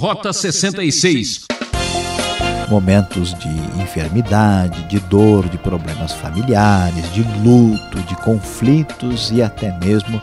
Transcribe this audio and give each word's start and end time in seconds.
Rota 0.00 0.32
66. 0.32 1.44
Momentos 2.70 3.34
de 3.34 3.50
enfermidade, 3.82 4.84
de 4.84 4.98
dor, 4.98 5.46
de 5.46 5.58
problemas 5.58 6.14
familiares, 6.14 7.12
de 7.12 7.22
luto, 7.44 8.00
de 8.08 8.16
conflitos 8.22 9.30
e 9.30 9.42
até 9.42 9.78
mesmo 9.78 10.18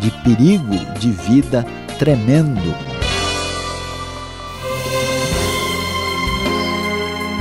de 0.00 0.10
perigo 0.24 0.74
de 0.98 1.12
vida 1.12 1.64
tremendo. 1.96 2.74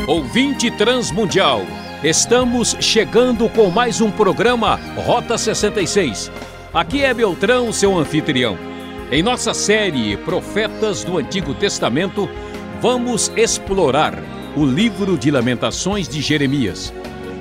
Ouvinte 0.07 0.69
Transmundial, 0.69 1.63
estamos 2.03 2.77
chegando 2.79 3.49
com 3.49 3.71
mais 3.71 3.99
um 3.99 4.11
programa 4.11 4.79
Rota 4.95 5.39
66. 5.39 6.31
Aqui 6.71 7.03
é 7.03 7.11
Beltrão, 7.15 7.73
seu 7.73 7.97
anfitrião. 7.97 8.68
Em 9.11 9.23
nossa 9.23 9.55
série 9.55 10.15
Profetas 10.17 11.03
do 11.03 11.17
Antigo 11.17 11.55
Testamento, 11.55 12.29
vamos 12.79 13.31
explorar 13.35 14.13
o 14.55 14.63
livro 14.63 15.17
de 15.17 15.31
Lamentações 15.31 16.07
de 16.07 16.21
Jeremias. 16.21 16.93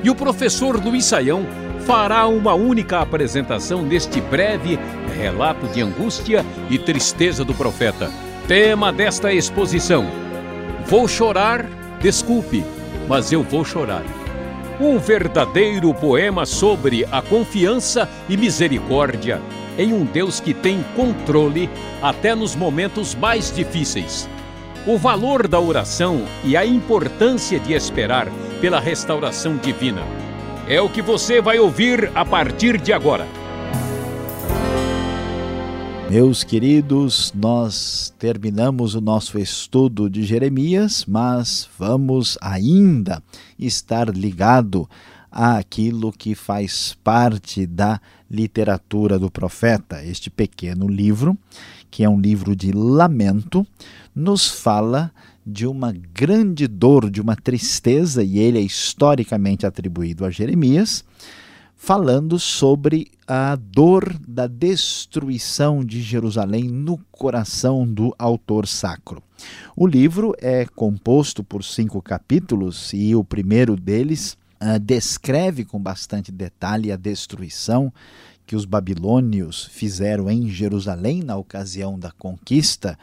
E 0.03 0.09
o 0.09 0.15
professor 0.15 0.83
Luiz 0.83 1.05
Saião 1.05 1.47
fará 1.81 2.27
uma 2.27 2.55
única 2.55 3.01
apresentação 3.01 3.83
neste 3.83 4.19
breve 4.19 4.79
relato 5.15 5.67
de 5.67 5.83
angústia 5.83 6.43
e 6.71 6.79
tristeza 6.79 7.45
do 7.45 7.53
profeta. 7.53 8.11
Tema 8.47 8.91
desta 8.91 9.31
exposição: 9.31 10.07
Vou 10.87 11.07
chorar 11.07 11.67
Desculpe, 12.01 12.65
mas 13.07 13.31
eu 13.31 13.43
vou 13.43 13.63
chorar. 13.63 14.05
Um 14.81 14.99
verdadeiro 14.99 15.93
poema 15.93 16.47
sobre 16.47 17.07
a 17.13 17.21
confiança 17.21 18.09
e 18.27 18.39
misericórdia 18.39 19.39
em 19.79 19.93
um 19.95 20.05
Deus 20.05 20.41
que 20.41 20.53
tem 20.53 20.85
controle 20.97 21.71
até 22.03 22.35
nos 22.35 22.57
momentos 22.57 23.15
mais 23.15 23.55
difíceis. 23.55 24.29
O 24.85 24.99
valor 24.99 25.47
da 25.47 25.61
oração 25.61 26.25
e 26.45 26.57
a 26.57 26.67
importância 26.67 27.61
de 27.61 27.73
esperar 27.73 28.29
pela 28.61 28.81
restauração 28.81 29.57
divina. 29.57 30.03
É 30.69 30.81
o 30.81 30.89
que 30.89 31.01
você 31.01 31.41
vai 31.41 31.59
ouvir 31.59 32.11
a 32.15 32.25
partir 32.25 32.81
de 32.81 32.93
agora. 32.93 33.27
Meus 36.11 36.43
queridos, 36.43 37.33
nós 37.37 38.15
terminamos 38.19 38.95
o 38.95 39.01
nosso 39.01 39.39
estudo 39.39 40.09
de 40.09 40.23
Jeremias, 40.25 41.05
mas 41.07 41.69
vamos 41.79 42.39
ainda 42.41 43.23
estar 43.59 44.09
ligado 44.09 44.89
àquilo 45.31 46.11
que 46.11 46.35
faz 46.35 46.97
parte 47.05 47.67
da 47.67 48.01
literatura 48.31 49.19
do 49.19 49.31
profeta. 49.31 50.05
Este 50.05 50.31
pequeno 50.31 50.87
livro, 50.87 51.37
que 51.91 52.05
é 52.05 52.09
um 52.09 52.21
livro 52.21 52.55
de 52.55 52.73
lamento, 52.73 53.67
nos 54.15 54.49
fala 54.49 55.11
de 55.47 55.67
uma 55.67 55.93
grande 55.93 56.67
dor, 56.67 57.11
de 57.11 57.21
uma 57.21 57.35
tristeza, 57.35 58.23
e 58.23 58.39
ele 58.39 58.59
é 58.59 58.63
historicamente 58.63 59.67
atribuído 59.67 60.25
a 60.25 60.31
Jeremias 60.31 61.05
falando 61.79 62.41
sobre 62.41 63.07
a 63.25 63.55
dor 63.55 64.19
da 64.27 64.49
destruição 64.49 65.85
de 65.85 66.03
Jerusalém 66.03 66.65
no 66.65 66.99
coração 67.13 67.87
do 67.87 68.13
autor 68.19 68.67
sacro. 68.67 69.23
O 69.77 69.87
livro 69.87 70.35
é 70.39 70.67
composto 70.67 71.45
por 71.45 71.63
cinco 71.63 72.03
capítulos 72.03 72.93
e 72.93 73.15
o 73.15 73.23
primeiro 73.23 73.77
deles 73.77 74.37
uh, 74.63 74.79
descreve 74.79 75.65
com 75.65 75.81
bastante 75.81 76.31
detalhe 76.31 76.93
a 76.93 76.97
destruição 76.97 77.93
que 78.47 78.57
os 78.57 78.65
babilônios 78.65 79.65
fizeram 79.65 80.31
em 80.31 80.49
Jerusalém 80.49 81.23
na 81.23 81.37
ocasião 81.37 81.99
da 81.99 82.11
conquista 82.13 82.99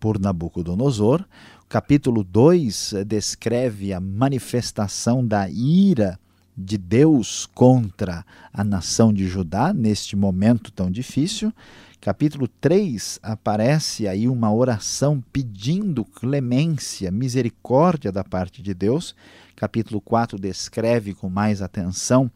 por 0.00 0.18
Nabucodonosor. 0.18 1.24
O 1.62 1.66
capítulo 1.68 2.24
2 2.24 2.92
uh, 2.92 3.04
descreve 3.04 3.92
a 3.92 4.00
manifestação 4.00 5.26
da 5.26 5.48
ira 5.48 6.18
de 6.56 6.76
Deus 6.76 7.48
contra 7.54 8.24
a 8.52 8.64
nação 8.64 9.12
de 9.12 9.28
Judá 9.28 9.72
neste 9.72 10.16
momento 10.16 10.72
tão 10.72 10.90
difícil. 10.90 11.52
Capítulo 12.00 12.48
3 12.60 13.18
aparece 13.22 14.08
aí 14.08 14.28
uma 14.28 14.52
oração 14.52 15.22
pedindo 15.32 16.04
clemência, 16.04 17.10
misericórdia 17.10 18.10
da 18.10 18.24
parte 18.24 18.62
de 18.62 18.72
Deus. 18.72 19.14
Capítulo 19.58 20.00
4 20.00 20.38
descreve 20.38 21.14
com 21.14 21.28
mais 21.28 21.60
atenção 21.60 22.30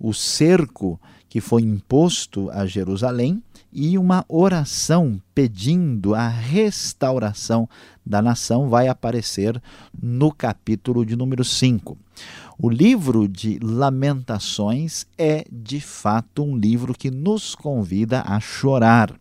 o 0.00 0.12
cerco 0.12 1.00
que 1.28 1.40
foi 1.40 1.62
imposto 1.62 2.50
a 2.50 2.66
Jerusalém 2.66 3.40
e 3.72 3.96
uma 3.96 4.24
oração 4.28 5.22
pedindo 5.32 6.12
a 6.12 6.26
restauração 6.26 7.68
da 8.04 8.20
nação 8.20 8.68
vai 8.68 8.88
aparecer 8.88 9.62
no 9.96 10.32
capítulo 10.32 11.06
de 11.06 11.14
número 11.14 11.44
5. 11.44 11.96
O 12.58 12.68
livro 12.68 13.28
de 13.28 13.60
Lamentações 13.62 15.06
é, 15.16 15.44
de 15.52 15.80
fato, 15.80 16.42
um 16.42 16.56
livro 16.56 16.94
que 16.94 17.12
nos 17.12 17.54
convida 17.54 18.24
a 18.26 18.40
chorar 18.40 19.14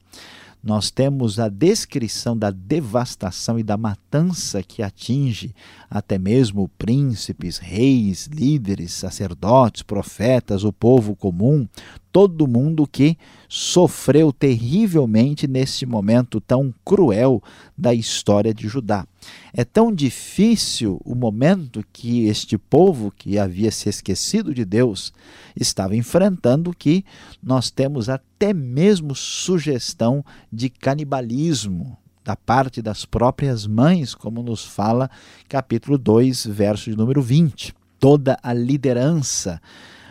nós 0.66 0.90
temos 0.90 1.40
a 1.40 1.48
descrição 1.48 2.36
da 2.36 2.50
devastação 2.50 3.60
e 3.60 3.64
da 3.64 3.78
matança 3.78 4.64
que 4.64 4.82
atinge 4.82 5.54
até 5.88 6.18
mesmo 6.18 6.68
príncipes, 6.70 7.60
reis, 7.60 8.26
líderes, 8.26 8.92
sacerdotes, 8.92 9.84
profetas, 9.84 10.64
o 10.64 10.74
povo 10.74 11.16
comum, 11.16 11.68
todo 12.12 12.48
mundo 12.48 12.88
que 12.88 13.16
sofreu 13.58 14.34
terrivelmente 14.34 15.48
nesse 15.48 15.86
momento 15.86 16.42
tão 16.42 16.76
cruel 16.84 17.42
da 17.78 17.94
história 17.94 18.54
de 18.54 18.68
Judá. 18.68 19.08
É 19.54 19.64
tão 19.64 19.94
difícil 19.94 21.00
o 21.06 21.16
momento 21.16 21.82
que 21.94 22.26
este 22.26 22.58
povo, 22.58 23.14
que 23.18 23.40
havia 23.40 23.72
se 23.72 23.88
esquecido 23.88 24.54
de 24.54 24.66
Deus, 24.66 25.14
estava 25.56 25.96
enfrentando 25.96 26.76
que 26.78 27.06
nós 27.42 27.72
temos 27.72 28.10
até 28.10 28.54
mesmo 28.54 29.16
sugestão 29.16 30.24
de 30.52 30.70
canibalismo 30.70 31.98
da 32.26 32.36
parte 32.36 32.82
das 32.82 33.06
próprias 33.06 33.66
mães, 33.66 34.14
como 34.14 34.44
nos 34.44 34.66
fala 34.66 35.10
capítulo 35.48 35.98
2, 35.98 36.46
verso 36.48 36.90
de 36.92 36.98
número 36.98 37.22
20. 37.22 37.74
Toda 38.02 38.38
a 38.44 38.52
liderança 38.52 39.62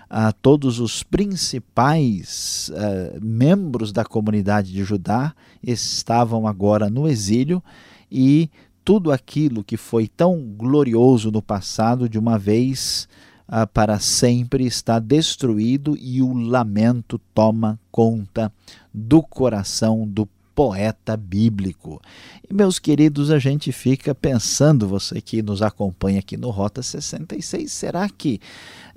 a 0.09 0.33
todos 0.33 0.81
os 0.81 1.03
principais 1.03 2.71
uh, 2.71 3.19
membros 3.21 3.93
da 3.93 4.05
comunidade 4.05 4.73
de 4.73 4.85
Judá 4.85 5.35
estavam 5.63 6.47
agora 6.47 6.89
no 6.89 7.09
exílio 7.09 7.63
e 8.11 8.51
tudo 8.85 9.11
aquilo 9.11 9.65
que 9.65 9.77
foi 9.77 10.07
tão 10.07 10.41
glorioso 10.43 11.33
no 11.33 11.41
passado, 11.41 12.09
de 12.09 12.19
uma 12.19 12.39
vez 12.39 13.09
uh, 13.49 13.67
para 13.73 13.99
sempre, 13.99 14.67
está 14.67 14.99
destruído 14.99 15.97
e 15.99 16.21
o 16.21 16.33
lamento 16.35 17.19
toma 17.35 17.81
conta 17.91 18.53
do 18.93 19.23
coração 19.23 20.07
do 20.07 20.29
poeta 20.55 21.17
bíblico. 21.17 22.01
E, 22.49 22.55
meus 22.55 22.79
queridos, 22.79 23.31
a 23.31 23.39
gente 23.39 23.73
fica 23.73 24.15
pensando, 24.15 24.87
você 24.87 25.21
que 25.21 25.43
nos 25.43 25.63
acompanha 25.63 26.21
aqui 26.21 26.37
no 26.37 26.51
Rota 26.51 26.83
66, 26.83 27.71
será 27.73 28.09
que 28.09 28.41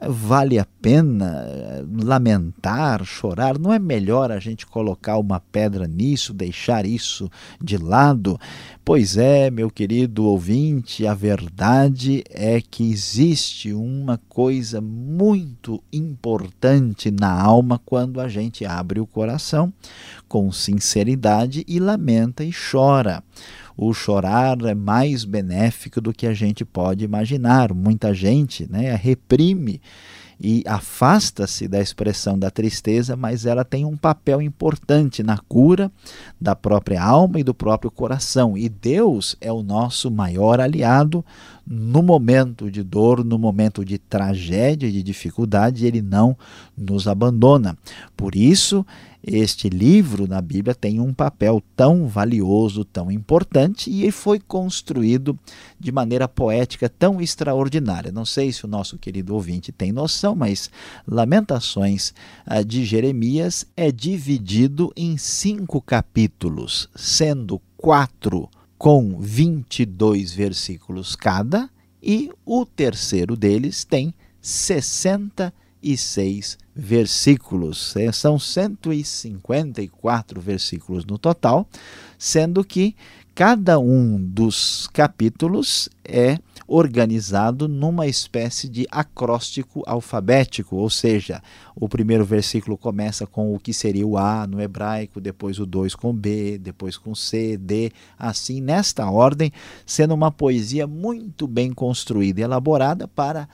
vale 0.07 0.59
a 0.59 0.67
pena 0.79 1.45
eh, 1.47 1.83
lamentar, 2.03 3.03
chorar? 3.03 3.57
Não 3.57 3.73
é 3.73 3.79
melhor 3.79 4.31
a 4.31 4.39
gente 4.39 4.67
colocar 4.67 5.17
uma 5.17 5.39
pedra 5.39 5.87
nisso, 5.87 6.33
deixar 6.33 6.85
isso 6.85 7.29
de 7.59 7.77
lado? 7.77 8.39
Pois 8.85 9.17
é, 9.17 9.49
meu 9.49 9.69
querido 9.69 10.25
ouvinte, 10.25 11.07
a 11.07 11.13
verdade 11.13 12.23
é 12.29 12.61
que 12.61 12.89
existe 12.89 13.73
uma 13.73 14.19
coisa 14.29 14.79
muito 14.79 15.83
importante 15.91 17.09
na 17.11 17.41
alma 17.41 17.81
quando 17.85 18.21
a 18.21 18.27
gente 18.27 18.65
abre 18.65 18.99
o 18.99 19.07
coração 19.07 19.73
com 20.27 20.51
sinceridade 20.51 21.63
e 21.67 21.79
lamenta 21.79 22.43
e 22.43 22.51
chora 22.51 23.23
o 23.77 23.93
chorar 23.93 24.59
é 24.65 24.73
mais 24.73 25.23
benéfico 25.23 26.01
do 26.01 26.11
que 26.11 26.25
a 26.25 26.33
gente 26.33 26.65
pode 26.65 27.05
imaginar. 27.05 27.73
Muita 27.73 28.11
gente 28.11 28.69
né, 28.69 28.95
reprime 28.95 29.79
e 30.39 30.63
afasta-se 30.67 31.67
da 31.67 31.79
expressão 31.79 32.37
da 32.37 32.49
tristeza, 32.49 33.15
mas 33.15 33.45
ela 33.45 33.63
tem 33.63 33.85
um 33.85 33.95
papel 33.95 34.41
importante 34.41 35.21
na 35.21 35.37
cura 35.37 35.91
da 36.39 36.55
própria 36.55 37.01
alma 37.03 37.39
e 37.39 37.43
do 37.43 37.53
próprio 37.53 37.91
coração. 37.91 38.57
E 38.57 38.67
Deus 38.67 39.35
é 39.39 39.51
o 39.51 39.63
nosso 39.63 40.09
maior 40.09 40.59
aliado 40.59 41.23
no 41.65 42.01
momento 42.01 42.71
de 42.71 42.81
dor, 42.81 43.23
no 43.23 43.37
momento 43.37 43.83
de 43.83 43.97
tragédia, 43.97 44.91
de 44.91 45.03
dificuldade, 45.03 45.85
ele 45.85 46.01
não 46.01 46.37
nos 46.77 47.07
abandona. 47.07 47.77
Por 48.15 48.35
isso, 48.35 48.85
este 49.29 49.67
livro 49.67 50.25
na 50.25 50.41
Bíblia 50.41 50.73
tem 50.73 51.01
um 51.01 51.13
papel 51.13 51.61
tão 51.75 52.07
valioso, 52.07 52.85
tão 52.85 53.11
importante 53.11 53.89
e 53.91 54.09
foi 54.09 54.39
construído 54.39 55.37
de 55.77 55.91
maneira 55.91 56.29
poética 56.29 56.87
tão 56.87 57.19
extraordinária. 57.19 58.09
Não 58.09 58.23
sei 58.23 58.53
se 58.53 58.63
o 58.63 58.69
nosso 58.69 58.97
querido 58.97 59.33
ouvinte 59.33 59.71
tem 59.71 59.91
noção, 59.91 60.33
mas 60.33 60.71
Lamentações 61.05 62.13
ah, 62.45 62.63
de 62.63 62.85
Jeremias 62.85 63.65
é 63.75 63.91
dividido 63.91 64.93
em 64.95 65.17
cinco 65.17 65.81
capítulos, 65.81 66.89
sendo 66.95 67.61
quatro 67.75 68.49
com 68.77 69.19
22 69.19 70.31
versículos 70.31 71.17
cada, 71.17 71.69
e 72.01 72.31
o 72.45 72.65
terceiro 72.65 73.35
deles 73.35 73.83
tem 73.83 74.13
66 74.39 75.51
versículos. 75.51 75.66
É, 77.95 78.11
são 78.11 78.39
154 78.39 80.41
versículos 80.41 81.05
no 81.05 81.17
total, 81.17 81.67
sendo 82.17 82.63
que 82.63 82.95
cada 83.37 83.77
um 83.77 84.19
dos 84.19 84.89
capítulos 84.91 85.87
é 86.03 86.39
organizado 86.67 87.67
numa 87.67 88.07
espécie 88.07 88.67
de 88.67 88.85
acróstico 88.91 89.83
alfabético, 89.85 90.75
ou 90.75 90.89
seja, 90.89 91.41
o 91.75 91.87
primeiro 91.87 92.25
versículo 92.25 92.77
começa 92.77 93.25
com 93.25 93.53
o 93.53 93.59
que 93.59 93.73
seria 93.73 94.05
o 94.05 94.17
A 94.17 94.45
no 94.45 94.59
hebraico, 94.59 95.21
depois 95.21 95.59
o 95.59 95.65
2 95.65 95.95
com 95.95 96.13
B, 96.13 96.57
depois 96.57 96.97
com 96.97 97.15
C, 97.15 97.57
D, 97.57 97.91
assim 98.17 98.59
nesta 98.59 99.09
ordem, 99.09 99.51
sendo 99.85 100.13
uma 100.13 100.31
poesia 100.31 100.85
muito 100.85 101.47
bem 101.47 101.71
construída 101.71 102.41
e 102.41 102.43
elaborada 102.43 103.07
para 103.07 103.47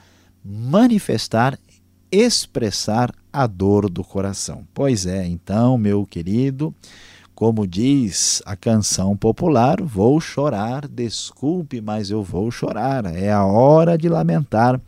manifestar, 0.44 1.58
expressar 2.14 3.12
a 3.32 3.46
dor 3.46 3.90
do 3.90 4.04
coração. 4.04 4.64
Pois 4.72 5.04
é, 5.04 5.26
então, 5.26 5.76
meu 5.76 6.06
querido, 6.06 6.72
como 7.34 7.66
diz 7.66 8.40
a 8.46 8.54
canção 8.54 9.16
popular, 9.16 9.82
vou 9.82 10.20
chorar, 10.20 10.86
desculpe, 10.86 11.80
mas 11.80 12.10
eu 12.10 12.22
vou 12.22 12.50
chorar. 12.50 13.04
É 13.06 13.32
a 13.32 13.44
hora 13.44 13.98
de 13.98 14.08
lamentar, 14.08 14.80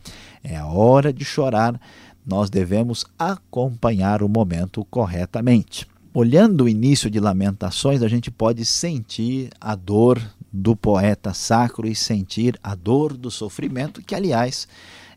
é 0.45 0.57
a 0.57 0.67
hora 0.67 1.13
de 1.13 1.25
chorar. 1.25 1.81
Nós 2.25 2.49
devemos 2.49 3.05
acompanhar 3.19 4.23
o 4.23 4.29
momento 4.29 4.85
corretamente. 4.85 5.87
Olhando 6.15 6.65
o 6.65 6.69
início 6.69 7.11
de 7.11 7.19
Lamentações, 7.19 8.03
a 8.03 8.09
gente 8.09 8.31
pode 8.31 8.65
sentir 8.65 9.51
a 9.61 9.75
dor 9.75 10.23
do 10.53 10.75
poeta 10.75 11.35
sacro 11.35 11.87
e 11.87 11.95
sentir 11.95 12.59
a 12.63 12.75
dor 12.75 13.17
do 13.17 13.31
sofrimento, 13.31 14.01
que, 14.01 14.15
aliás, 14.15 14.67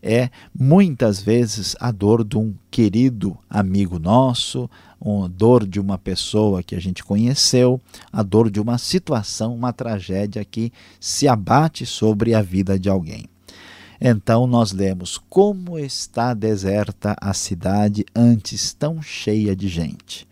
é 0.02 0.30
muitas 0.58 1.22
vezes 1.22 1.76
a 1.80 1.92
dor 1.92 2.24
de 2.24 2.38
um 2.38 2.54
querido 2.72 3.38
amigo 3.50 4.00
nosso, 4.00 4.70
a 5.02 5.28
dor 5.28 5.66
de 5.68 5.80
uma 5.80 5.98
pessoa 5.98 6.64
que 6.64 6.76
a 6.76 6.80
gente 6.80 7.04
conheceu, 7.04 7.80
a 8.12 8.24
dor 8.24 8.50
de 8.50 8.60
uma 8.60 8.78
situação, 8.78 9.56
uma 9.56 9.74
tragédia 9.74 10.44
que 10.44 10.72
se 11.00 11.28
abate 11.28 11.86
sobre 11.86 12.34
a 12.34 12.42
vida 12.42 12.80
de 12.80 12.90
alguém. 12.90 13.26
Então 14.00 14.48
nós 14.48 14.72
lemos: 14.72 15.18
Como 15.30 15.78
está 15.78 16.34
deserta 16.34 17.16
a 17.20 17.34
cidade 17.34 18.06
antes 18.16 18.74
tão 18.74 19.02
cheia 19.02 19.56
de 19.56 19.68
gente? 19.68 20.28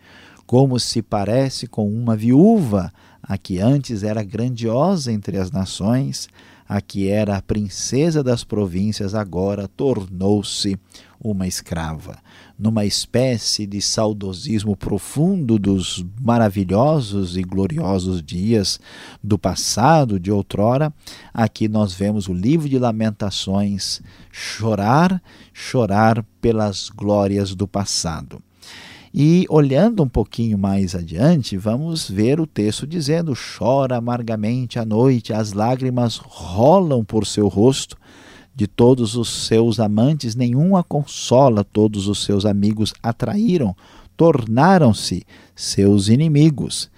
Como 0.46 0.80
se 0.80 1.02
parece 1.02 1.66
com 1.66 1.86
uma 1.86 2.16
viúva, 2.16 2.90
a 3.22 3.36
que 3.36 3.58
antes 3.58 4.02
era 4.02 4.22
grandiosa 4.22 5.12
entre 5.12 5.36
as 5.36 5.50
nações, 5.50 6.28
a 6.68 6.80
que 6.82 7.08
era 7.08 7.36
a 7.36 7.42
princesa 7.42 8.22
das 8.22 8.44
províncias, 8.44 9.14
agora 9.14 9.66
tornou-se 9.66 10.78
uma 11.18 11.46
escrava. 11.46 12.18
Numa 12.58 12.84
espécie 12.84 13.66
de 13.66 13.80
saudosismo 13.80 14.76
profundo 14.76 15.58
dos 15.58 16.04
maravilhosos 16.20 17.36
e 17.36 17.42
gloriosos 17.42 18.22
dias 18.22 18.78
do 19.24 19.38
passado, 19.38 20.20
de 20.20 20.30
outrora, 20.30 20.92
aqui 21.32 21.68
nós 21.68 21.94
vemos 21.94 22.28
o 22.28 22.34
livro 22.34 22.68
de 22.68 22.78
Lamentações 22.78 24.02
chorar, 24.30 25.22
chorar 25.52 26.24
pelas 26.40 26.90
glórias 26.90 27.54
do 27.54 27.66
passado. 27.66 28.42
E 29.12 29.46
olhando 29.48 30.02
um 30.02 30.08
pouquinho 30.08 30.58
mais 30.58 30.94
adiante, 30.94 31.56
vamos 31.56 32.08
ver 32.08 32.40
o 32.40 32.46
texto 32.46 32.86
dizendo: 32.86 33.32
Chora 33.34 33.96
amargamente 33.96 34.78
à 34.78 34.84
noite, 34.84 35.32
as 35.32 35.52
lágrimas 35.52 36.16
rolam 36.16 37.04
por 37.04 37.26
seu 37.26 37.48
rosto. 37.48 37.96
De 38.54 38.66
todos 38.66 39.14
os 39.14 39.46
seus 39.46 39.78
amantes, 39.78 40.34
nenhum 40.34 40.76
a 40.76 40.82
consola, 40.82 41.62
todos 41.62 42.08
os 42.08 42.24
seus 42.24 42.44
amigos 42.44 42.92
atraíram, 43.00 43.74
tornaram-se 44.16 45.24
seus 45.54 46.08
inimigos. 46.08 46.90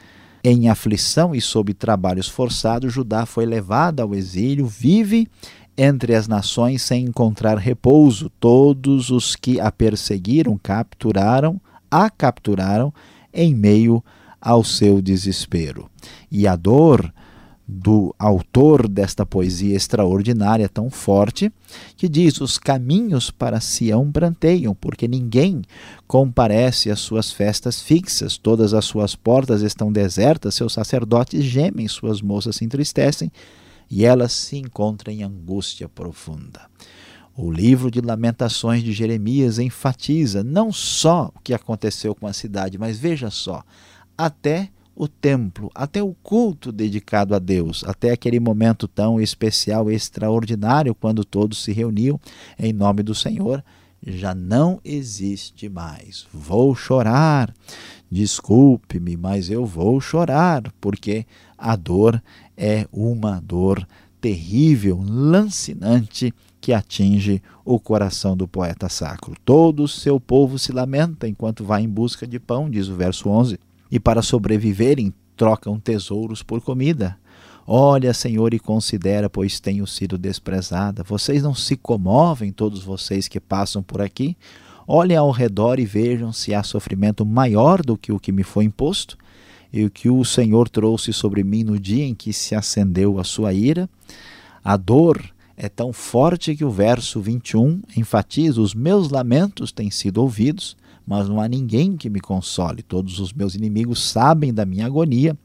Em 0.43 0.71
aflição 0.71 1.35
e 1.35 1.41
sob 1.41 1.75
trabalhos 1.75 2.27
forçados, 2.27 2.95
Judá 2.95 3.27
foi 3.27 3.45
levado 3.45 4.01
ao 4.01 4.15
exílio, 4.15 4.67
vive 4.67 5.29
entre 5.77 6.15
as 6.15 6.27
nações 6.27 6.81
sem 6.81 7.05
encontrar 7.05 7.59
repouso. 7.59 8.31
Todos 8.41 9.11
os 9.11 9.37
que 9.37 9.61
a 9.61 9.71
perseguiram 9.71 10.59
capturaram 10.63 11.61
a 11.91 12.09
capturaram 12.09 12.93
em 13.33 13.55
meio 13.55 14.03
ao 14.41 14.65
seu 14.65 15.03
desespero. 15.03 15.91
E 16.31 16.47
a 16.47 16.57
dor 16.57 17.13
do 17.71 18.13
autor 18.19 18.89
desta 18.89 19.25
poesia 19.25 19.77
extraordinária 19.77 20.69
tão 20.69 20.91
forte, 20.91 21.53
que 21.97 22.09
diz: 22.09 22.41
Os 22.41 22.59
caminhos 22.59 23.31
para 23.31 23.61
Sião 23.61 24.11
branteiam, 24.11 24.75
porque 24.75 25.07
ninguém 25.07 25.63
comparece 26.07 26.91
às 26.91 26.99
suas 26.99 27.31
festas 27.31 27.81
fixas, 27.81 28.37
todas 28.37 28.75
as 28.75 28.85
suas 28.85 29.15
portas 29.15 29.63
estão 29.63 29.93
desertas, 29.93 30.57
seus 30.57 30.73
sacerdotes 30.73 31.45
gemem, 31.45 31.87
suas 31.87 32.21
moças 32.21 32.57
se 32.57 32.65
entristecem 32.65 33.31
e 33.89 34.05
elas 34.05 34.33
se 34.33 34.57
encontram 34.57 35.13
em 35.13 35.23
angústia 35.23 35.89
profunda. 35.89 36.63
O 37.37 37.51
livro 37.51 37.91
de 37.91 38.01
Lamentações 38.01 38.83
de 38.83 38.93
Jeremias 38.93 39.59
enfatiza 39.59 40.43
não 40.43 40.73
só 40.73 41.31
o 41.35 41.41
que 41.41 41.55
aconteceu 41.55 42.15
com 42.15 42.27
a 42.27 42.33
cidade, 42.33 42.77
mas 42.77 42.99
veja 42.99 43.31
só, 43.31 43.63
até 44.19 44.69
o 44.95 45.09
templo, 45.09 45.71
até 45.75 46.03
o 46.03 46.15
culto 46.23 46.71
dedicado 46.71 47.35
a 47.35 47.39
Deus, 47.39 47.85
até 47.85 48.11
aquele 48.11 48.39
momento 48.39 48.87
tão 48.87 49.21
especial 49.21 49.91
extraordinário 49.91 50.95
quando 50.95 51.25
todos 51.25 51.63
se 51.63 51.73
reuniam 51.73 52.21
em 52.59 52.73
nome 52.73 53.03
do 53.03 53.15
Senhor, 53.15 53.65
já 54.07 54.35
não 54.35 54.81
existe 54.85 55.69
mais. 55.69 56.27
Vou 56.33 56.75
chorar, 56.75 57.55
desculpe-me, 58.11 59.17
mas 59.17 59.49
eu 59.51 59.65
vou 59.65 60.01
chorar, 60.01 60.71
porque 60.81 61.25
a 61.57 61.77
dor 61.77 62.23
é 62.57 62.87
uma 62.93 63.41
dor 63.41 63.87
terrível, 64.21 65.01
lancinante 65.03 66.35
que 66.71 66.75
atinge 66.75 67.43
o 67.65 67.81
coração 67.81 68.37
do 68.37 68.47
poeta 68.47 68.89
sacro. 68.89 69.35
Todo 69.45 69.83
o 69.83 69.89
seu 69.89 70.21
povo 70.21 70.57
se 70.57 70.71
lamenta 70.71 71.27
enquanto 71.27 71.65
vai 71.65 71.83
em 71.83 71.89
busca 71.89 72.29
de 72.29 72.39
pão, 72.39 72.71
diz 72.71 72.87
o 72.87 72.95
verso 72.95 73.29
11, 73.29 73.59
e 73.91 73.99
para 73.99 74.23
sobreviverem 74.23 75.13
trocam 75.37 75.81
tesouros 75.81 76.45
por 76.45 76.61
comida. 76.61 77.19
Olha, 77.67 78.15
Senhor, 78.15 78.55
e 78.55 78.61
considera, 78.61 79.29
pois 79.29 79.59
tenho 79.59 79.85
sido 79.85 80.17
desprezada. 80.17 81.03
Vocês 81.03 81.43
não 81.43 81.57
se 81.57 81.77
comovem, 81.77 82.53
todos 82.53 82.85
vocês 82.85 83.27
que 83.27 83.41
passam 83.41 83.83
por 83.83 84.01
aqui? 84.01 84.37
Olhem 84.87 85.17
ao 85.17 85.33
redor 85.33 85.81
e 85.81 85.85
vejam 85.85 86.33
se 86.33 86.55
há 86.55 86.63
sofrimento 86.63 87.27
maior 87.27 87.83
do 87.83 87.99
que 87.99 88.13
o 88.13 88.21
que 88.21 88.31
me 88.31 88.45
foi 88.45 88.63
imposto 88.63 89.19
e 89.73 89.85
o 89.85 89.91
que 89.91 90.09
o 90.09 90.25
Senhor 90.25 90.69
trouxe 90.69 91.13
sobre 91.13 91.43
mim 91.43 91.65
no 91.65 91.81
dia 91.81 92.05
em 92.05 92.15
que 92.15 92.33
se 92.33 92.55
acendeu 92.55 93.19
a 93.19 93.25
sua 93.25 93.53
ira. 93.53 93.91
A 94.63 94.77
dor 94.77 95.21
é 95.63 95.69
tão 95.69 95.93
forte 95.93 96.57
que 96.57 96.65
o 96.65 96.71
verso 96.71 97.21
21 97.21 97.83
enfatiza: 97.95 98.63
Os 98.63 98.75
meus 98.75 99.11
lamentos 99.11 99.71
têm 99.71 99.91
sido 99.91 100.23
ouvidos, 100.23 100.75
mas 101.07 101.29
não 101.29 101.39
há 101.39 101.47
ninguém 101.47 101.99
que 101.99 102.09
me 102.09 102.19
console. 102.19 102.83
Todos 102.83 103.21
os 103.21 103.31
meus 103.31 103.55
inimigos 103.55 104.03
sabem 104.03 104.55
da 104.55 104.65
minha 104.65 104.87
agonia, 104.87 105.37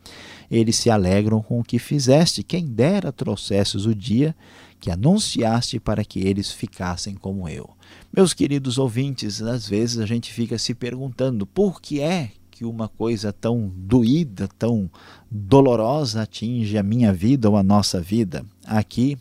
eles 0.49 0.77
se 0.77 0.89
alegram 0.89 1.41
com 1.41 1.59
o 1.59 1.63
que 1.65 1.77
fizeste. 1.77 2.43
Quem 2.43 2.65
dera 2.65 3.11
trouxesses 3.11 3.85
o 3.85 3.93
dia 3.93 4.33
que 4.79 4.89
anunciaste 4.89 5.81
para 5.81 6.05
que 6.05 6.21
eles 6.21 6.49
ficassem 6.49 7.15
como 7.15 7.49
eu. 7.49 7.69
Meus 8.15 8.33
queridos 8.33 8.77
ouvintes, 8.77 9.41
às 9.41 9.67
vezes 9.67 9.97
a 9.97 10.05
gente 10.05 10.31
fica 10.31 10.57
se 10.57 10.73
perguntando 10.73 11.45
por 11.45 11.81
que 11.81 11.99
é 11.99 12.31
que 12.49 12.63
uma 12.63 12.87
coisa 12.87 13.33
tão 13.33 13.69
doída, 13.75 14.47
tão 14.57 14.89
dolorosa 15.29 16.21
atinge 16.21 16.77
a 16.77 16.83
minha 16.83 17.11
vida 17.11 17.49
ou 17.49 17.57
a 17.57 17.63
nossa 17.63 17.99
vida. 17.99 18.45
Aqui 18.65 19.17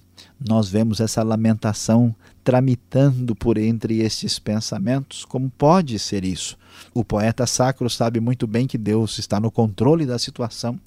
nós 0.46 0.68
vemos 0.68 1.00
essa 1.00 1.22
lamentação 1.22 2.14
tramitando 2.42 3.34
por 3.34 3.56
entre 3.56 4.00
estes 4.00 4.38
pensamentos. 4.38 5.24
Como 5.24 5.50
pode 5.50 5.98
ser 5.98 6.24
isso? 6.24 6.58
O 6.92 7.02
poeta 7.02 7.46
sacro 7.46 7.88
sabe 7.88 8.20
muito 8.20 8.46
bem 8.46 8.66
que 8.66 8.76
Deus 8.76 9.18
está 9.18 9.40
no 9.40 9.50
controle 9.50 10.04
da 10.04 10.18
situação 10.18 10.78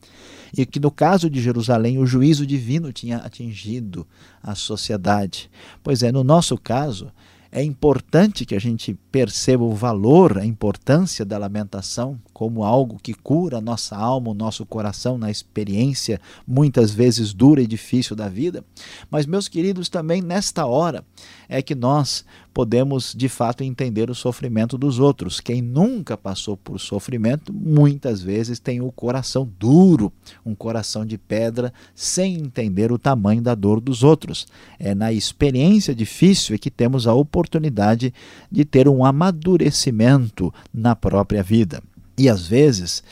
e 0.55 0.65
que 0.65 0.79
no 0.79 0.91
caso 0.91 1.29
de 1.29 1.41
Jerusalém 1.41 1.97
o 1.97 2.05
juízo 2.05 2.45
divino 2.45 2.93
tinha 2.93 3.17
atingido 3.17 4.05
a 4.43 4.53
sociedade. 4.53 5.49
Pois 5.83 6.03
é, 6.03 6.11
no 6.11 6.23
nosso 6.23 6.57
caso, 6.57 7.11
é 7.51 7.63
importante 7.63 8.45
que 8.45 8.55
a 8.55 8.59
gente 8.59 8.93
perceba 9.11 9.63
o 9.63 9.73
valor, 9.73 10.37
a 10.37 10.45
importância 10.45 11.25
da 11.25 11.37
lamentação 11.37 12.19
como 12.33 12.63
algo 12.63 12.99
que 13.01 13.13
cura 13.13 13.57
a 13.57 13.61
nossa 13.61 13.95
alma, 13.95 14.29
o 14.29 14.33
nosso 14.33 14.65
coração 14.65 15.17
na 15.17 15.31
experiência 15.31 16.19
muitas 16.45 16.91
vezes 16.91 17.33
dura 17.33 17.61
e 17.61 17.67
difícil 17.67 18.15
da 18.15 18.29
vida. 18.29 18.63
Mas, 19.09 19.25
meus 19.25 19.47
queridos, 19.47 19.89
também 19.89 20.21
nesta 20.21 20.65
hora 20.65 21.03
é 21.49 21.61
que 21.61 21.73
nós 21.73 22.25
podemos 22.53 23.13
de 23.15 23.29
fato 23.29 23.63
entender 23.63 24.09
o 24.09 24.15
sofrimento 24.15 24.77
dos 24.77 24.99
outros. 24.99 25.39
Quem 25.39 25.61
nunca 25.61 26.17
passou 26.17 26.57
por 26.57 26.79
sofrimento, 26.79 27.53
muitas 27.53 28.21
vezes 28.21 28.59
tem 28.59 28.81
o 28.81 28.91
coração 28.91 29.47
duro, 29.59 30.11
um 30.45 30.55
coração 30.55 31.05
de 31.05 31.17
pedra, 31.17 31.71
sem 31.93 32.35
entender 32.35 32.91
o 32.91 32.97
tamanho 32.97 33.41
da 33.41 33.53
dor 33.53 33.79
dos 33.79 34.03
outros. 34.03 34.47
É 34.79 34.95
na 34.95 35.13
experiência 35.13 35.93
difícil 35.93 36.55
é 36.55 36.57
que 36.57 36.71
temos 36.71 37.07
a 37.07 37.13
oportunidade 37.13 38.13
de 38.51 38.65
ter 38.65 38.87
um 38.87 39.05
amadurecimento 39.05 40.53
na 40.73 40.95
própria 40.95 41.43
vida. 41.43 41.81
E 42.17 42.27
às 42.27 42.47
vezes, 42.47 43.03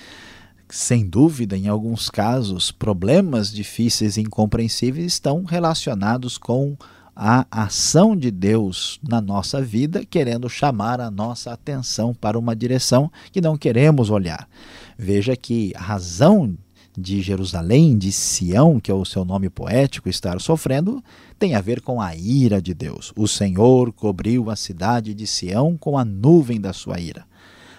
sem 0.69 1.07
dúvida, 1.07 1.55
em 1.55 1.67
alguns 1.67 2.09
casos, 2.09 2.71
problemas 2.71 3.51
difíceis 3.51 4.17
e 4.17 4.21
incompreensíveis 4.21 5.13
estão 5.13 5.43
relacionados 5.43 6.37
com 6.37 6.75
a 7.15 7.47
ação 7.49 8.15
de 8.15 8.29
Deus 8.29 8.99
na 9.07 9.21
nossa 9.21 9.61
vida, 9.61 10.05
querendo 10.05 10.49
chamar 10.49 10.99
a 10.99 11.09
nossa 11.09 11.53
atenção 11.53 12.13
para 12.13 12.37
uma 12.37 12.55
direção 12.55 13.09
que 13.31 13.39
não 13.39 13.57
queremos 13.57 14.09
olhar. 14.09 14.49
Veja 14.97 15.35
que 15.35 15.71
a 15.75 15.81
razão 15.81 16.57
de 16.97 17.21
Jerusalém, 17.21 17.97
de 17.97 18.11
Sião, 18.11 18.79
que 18.79 18.91
é 18.91 18.93
o 18.93 19.05
seu 19.05 19.23
nome 19.23 19.49
poético, 19.49 20.09
estar 20.09 20.39
sofrendo, 20.41 21.03
tem 21.37 21.55
a 21.55 21.61
ver 21.61 21.81
com 21.81 22.01
a 22.01 22.15
ira 22.15 22.61
de 22.61 22.73
Deus. 22.73 23.13
O 23.15 23.27
Senhor 23.27 23.91
cobriu 23.93 24.49
a 24.49 24.55
cidade 24.55 25.13
de 25.13 25.27
Sião 25.27 25.77
com 25.77 25.97
a 25.97 26.05
nuvem 26.05 26.59
da 26.59 26.73
sua 26.73 26.99
ira. 26.99 27.25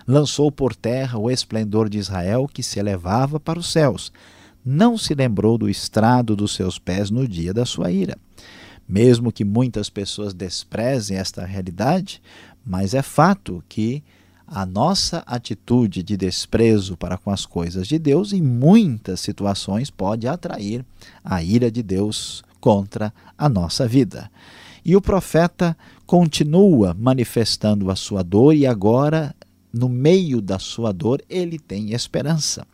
Lançou 0.07 0.52
por 0.52 0.75
terra 0.75 1.19
o 1.19 1.31
esplendor 1.31 1.88
de 1.88 1.99
Israel 1.99 2.47
que 2.47 2.62
se 2.62 2.78
elevava 2.78 3.40
para 3.40 3.59
os 3.59 3.73
céus. 3.73 4.12
Não 4.64 4.97
se 4.97 5.14
lembrou 5.14 5.59
do 5.59 5.69
estrado 5.69 6.37
dos 6.37 6.55
seus 6.55 6.78
pés 6.78 7.11
no 7.11 7.26
dia 7.26 7.52
da 7.52 7.64
sua 7.64 7.90
ira. 7.90 8.16
Mesmo 8.88 9.33
que 9.33 9.45
muitas 9.45 9.90
pessoas 9.90 10.33
desprezem 10.33 11.16
esta 11.16 11.45
realidade, 11.45 12.23
mas 12.64 12.95
é 12.95 13.02
fato 13.02 13.62
que 13.69 14.02
a 14.47 14.64
nossa 14.64 15.25
atitude 15.26 16.02
de 16.02 16.16
desprezo 16.16 16.97
para 16.97 17.19
com 17.19 17.31
as 17.31 17.45
coisas 17.45 17.88
de 17.88 17.99
Deus, 17.99 18.33
em 18.33 18.40
muitas 18.40 19.21
situações, 19.21 19.90
pode 19.90 20.28
atrair 20.28 20.85
a 21.25 21.43
ira 21.43 21.71
de 21.71 21.83
Deus 21.83 22.45
contra 22.61 23.12
a 23.37 23.49
nossa 23.49 23.88
vida. 23.88 24.31
E 24.85 24.95
o 24.95 25.00
profeta 25.00 25.76
continua 26.07 26.95
manifestando 26.97 27.90
a 27.90 27.97
sua 27.97 28.23
dor 28.23 28.55
e 28.55 28.66
agora, 28.66 29.35
no 29.73 29.88
meio 29.88 30.40
da 30.40 30.61
sua 30.61 30.93
dor, 30.93 31.21
ele 31.28 31.59
tem 31.59 31.93
esperança. 31.93 32.64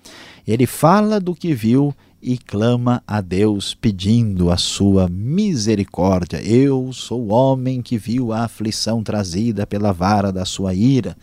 Ele 0.47 0.67
fala 0.67 1.19
do 1.19 1.35
que 1.35 1.55
viu 1.55 1.95
e 2.23 2.39
clama 2.39 3.03
a 3.05 3.21
Deus 3.21 3.75
pedindo 3.75 4.51
a 4.51 4.57
sua 4.57 5.09
misericórdia. 5.09 6.41
Eu 6.41 6.93
sou 6.93 7.21
o 7.21 7.33
homem 7.33 7.83
que 7.83 7.99
viu 7.99 8.33
a 8.33 8.45
aflição 8.45 9.03
trazida 9.03 9.67
pela 9.67 9.93
vara 9.93 10.31
da 10.31 10.45
sua 10.45 10.73
ira, 10.73 11.17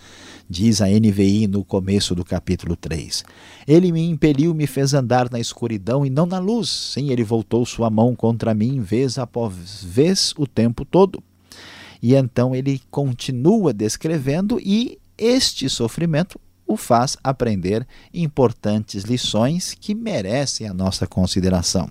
diz 0.49 0.81
a 0.81 0.87
NVI 0.87 1.47
no 1.47 1.63
começo 1.63 2.13
do 2.13 2.25
capítulo 2.25 2.75
3. 2.75 3.23
Ele 3.65 3.93
me 3.93 4.09
impeliu, 4.09 4.53
me 4.53 4.67
fez 4.67 4.93
andar 4.93 5.31
na 5.31 5.39
escuridão 5.39 6.05
e 6.05 6.09
não 6.09 6.25
na 6.25 6.37
luz. 6.37 6.69
Sim, 6.69 7.11
ele 7.11 7.23
voltou 7.23 7.65
sua 7.65 7.89
mão 7.89 8.13
contra 8.13 8.53
mim 8.53 8.81
vez 8.81 9.17
após 9.17 9.81
vez 9.81 10.33
o 10.37 10.45
tempo 10.45 10.83
todo. 10.83 11.23
E 12.03 12.13
então 12.13 12.53
ele 12.53 12.81
continua 12.91 13.71
descrevendo 13.71 14.59
e 14.59 14.97
este 15.17 15.69
sofrimento 15.69 16.39
o 16.69 16.77
faz 16.77 17.17
aprender 17.23 17.85
importantes 18.13 19.03
lições 19.03 19.73
que 19.73 19.95
merecem 19.95 20.67
a 20.67 20.73
nossa 20.73 21.07
consideração. 21.07 21.89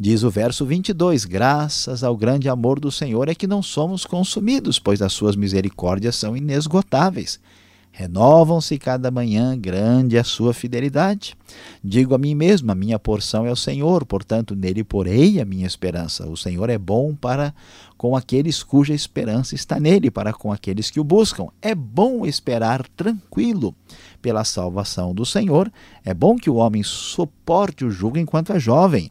Diz 0.00 0.22
o 0.22 0.30
verso 0.30 0.64
22: 0.64 1.26
Graças 1.26 2.02
ao 2.02 2.16
grande 2.16 2.48
amor 2.48 2.80
do 2.80 2.90
Senhor 2.90 3.28
é 3.28 3.34
que 3.34 3.46
não 3.46 3.62
somos 3.62 4.06
consumidos, 4.06 4.78
pois 4.78 5.02
as 5.02 5.12
suas 5.12 5.36
misericórdias 5.36 6.16
são 6.16 6.34
inesgotáveis. 6.34 7.38
Renovam-se 7.98 8.78
cada 8.78 9.10
manhã, 9.10 9.58
grande 9.58 10.16
é 10.16 10.20
a 10.20 10.24
sua 10.24 10.54
fidelidade. 10.54 11.36
Digo 11.82 12.14
a 12.14 12.18
mim 12.18 12.32
mesmo: 12.32 12.70
a 12.70 12.74
minha 12.76 12.96
porção 12.96 13.44
é 13.44 13.50
o 13.50 13.56
Senhor, 13.56 14.06
portanto, 14.06 14.54
nele 14.54 14.84
porei 14.84 15.40
a 15.40 15.44
minha 15.44 15.66
esperança. 15.66 16.24
O 16.28 16.36
Senhor 16.36 16.70
é 16.70 16.78
bom 16.78 17.12
para 17.12 17.52
com 17.96 18.14
aqueles 18.14 18.62
cuja 18.62 18.94
esperança 18.94 19.56
está 19.56 19.80
nele, 19.80 20.12
para 20.12 20.32
com 20.32 20.52
aqueles 20.52 20.92
que 20.92 21.00
o 21.00 21.04
buscam. 21.04 21.48
É 21.60 21.74
bom 21.74 22.24
esperar 22.24 22.86
tranquilo 22.90 23.74
pela 24.22 24.44
salvação 24.44 25.12
do 25.12 25.26
Senhor. 25.26 25.68
É 26.04 26.14
bom 26.14 26.36
que 26.36 26.48
o 26.48 26.54
homem 26.54 26.84
suporte 26.84 27.84
o 27.84 27.90
jugo 27.90 28.16
enquanto 28.16 28.52
é 28.52 28.60
jovem. 28.60 29.10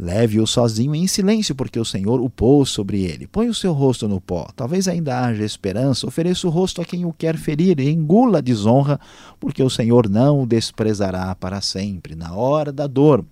Leve-o 0.00 0.46
sozinho 0.46 0.94
em 0.94 1.08
silêncio, 1.08 1.56
porque 1.56 1.80
o 1.80 1.84
Senhor 1.84 2.20
o 2.20 2.30
pôs 2.30 2.68
sobre 2.68 3.02
ele. 3.02 3.26
Põe 3.26 3.48
o 3.48 3.54
seu 3.54 3.72
rosto 3.72 4.06
no 4.06 4.20
pó. 4.20 4.48
Talvez 4.54 4.86
ainda 4.86 5.18
haja 5.20 5.44
esperança. 5.44 6.06
Ofereça 6.06 6.46
o 6.46 6.50
rosto 6.50 6.80
a 6.80 6.84
quem 6.84 7.04
o 7.04 7.12
quer 7.12 7.36
ferir 7.36 7.80
engula 7.80 8.38
a 8.38 8.40
desonra, 8.40 9.00
porque 9.40 9.60
o 9.60 9.68
Senhor 9.68 10.08
não 10.08 10.42
o 10.42 10.46
desprezará 10.46 11.34
para 11.34 11.60
sempre, 11.60 12.14
na 12.14 12.32
hora 12.32 12.72
da 12.72 12.86
dor. 12.86 13.24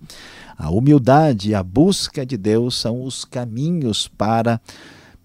A 0.57 0.69
humildade 0.69 1.51
e 1.51 1.55
a 1.55 1.63
busca 1.63 2.25
de 2.25 2.35
Deus 2.35 2.75
são 2.75 3.01
os 3.01 3.23
caminhos 3.23 4.09
para 4.09 4.59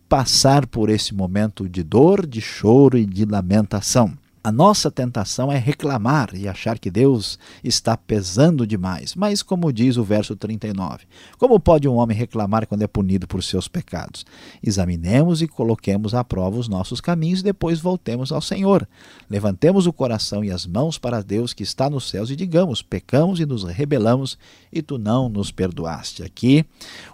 passar 0.08 0.66
por 0.66 0.90
esse 0.90 1.12
momento 1.12 1.68
de 1.68 1.82
dor, 1.82 2.24
de 2.24 2.40
choro 2.40 2.96
e 2.96 3.04
de 3.04 3.24
lamentação. 3.24 4.12
A 4.44 4.50
nossa 4.50 4.90
tentação 4.90 5.52
é 5.52 5.56
reclamar 5.56 6.30
e 6.34 6.48
achar 6.48 6.76
que 6.76 6.90
Deus 6.90 7.38
está 7.62 7.96
pesando 7.96 8.66
demais. 8.66 9.14
Mas, 9.14 9.40
como 9.40 9.72
diz 9.72 9.96
o 9.96 10.02
verso 10.02 10.34
39, 10.34 11.04
como 11.38 11.60
pode 11.60 11.88
um 11.88 11.94
homem 11.94 12.16
reclamar 12.16 12.66
quando 12.66 12.82
é 12.82 12.88
punido 12.88 13.24
por 13.28 13.40
seus 13.44 13.68
pecados? 13.68 14.26
Examinemos 14.60 15.42
e 15.42 15.46
coloquemos 15.46 16.12
à 16.12 16.24
prova 16.24 16.58
os 16.58 16.66
nossos 16.66 17.00
caminhos 17.00 17.38
e 17.38 17.44
depois 17.44 17.78
voltemos 17.78 18.32
ao 18.32 18.40
Senhor. 18.40 18.88
Levantemos 19.30 19.86
o 19.86 19.92
coração 19.92 20.44
e 20.44 20.50
as 20.50 20.66
mãos 20.66 20.98
para 20.98 21.22
Deus 21.22 21.52
que 21.52 21.62
está 21.62 21.88
nos 21.88 22.10
céus 22.10 22.28
e 22.28 22.34
digamos: 22.34 22.82
pecamos 22.82 23.38
e 23.38 23.46
nos 23.46 23.62
rebelamos 23.62 24.36
e 24.72 24.82
tu 24.82 24.98
não 24.98 25.28
nos 25.28 25.52
perdoaste. 25.52 26.24
Aqui, 26.24 26.64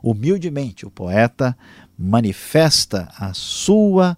humildemente, 0.02 0.87
o 0.87 0.90
poeta 0.90 1.54
manifesta 1.99 3.06
a 3.18 3.35
sua 3.35 4.16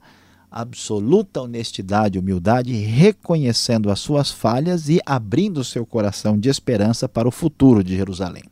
absoluta 0.50 1.40
honestidade 1.40 2.18
e 2.18 2.20
humildade, 2.20 2.72
reconhecendo 2.72 3.90
as 3.90 4.00
suas 4.00 4.30
falhas 4.30 4.88
e 4.88 5.00
abrindo 5.06 5.62
seu 5.62 5.86
coração 5.86 6.38
de 6.38 6.48
esperança 6.48 7.08
para 7.08 7.28
o 7.28 7.30
futuro 7.30 7.84
de 7.84 7.96
Jerusalém. 7.96 8.42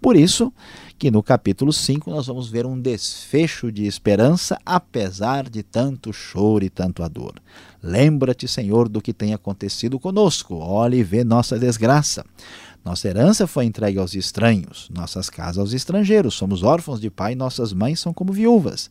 Por 0.00 0.16
isso 0.16 0.52
que 0.98 1.10
no 1.10 1.22
capítulo 1.22 1.72
5 1.72 2.10
nós 2.10 2.26
vamos 2.26 2.48
ver 2.48 2.66
um 2.66 2.80
desfecho 2.80 3.70
de 3.70 3.84
esperança, 3.84 4.58
apesar 4.64 5.48
de 5.48 5.62
tanto 5.62 6.12
choro 6.12 6.64
e 6.64 6.70
tanto 6.70 7.06
dor. 7.08 7.34
Lembra-te, 7.82 8.48
Senhor, 8.48 8.88
do 8.88 9.02
que 9.02 9.12
tem 9.12 9.34
acontecido 9.34 10.00
conosco. 10.00 10.56
Olhe 10.56 10.98
e 10.98 11.04
vê 11.04 11.22
nossa 11.22 11.58
desgraça. 11.58 12.24
Nossa 12.84 13.08
herança 13.08 13.46
foi 13.46 13.64
entregue 13.64 13.98
aos 13.98 14.14
estranhos, 14.14 14.90
nossas 14.92 15.30
casas 15.30 15.58
aos 15.58 15.72
estrangeiros. 15.72 16.34
Somos 16.34 16.62
órfãos 16.62 17.00
de 17.00 17.08
pai, 17.08 17.34
nossas 17.34 17.72
mães 17.72 17.98
são 17.98 18.12
como 18.12 18.30
viúvas. 18.30 18.90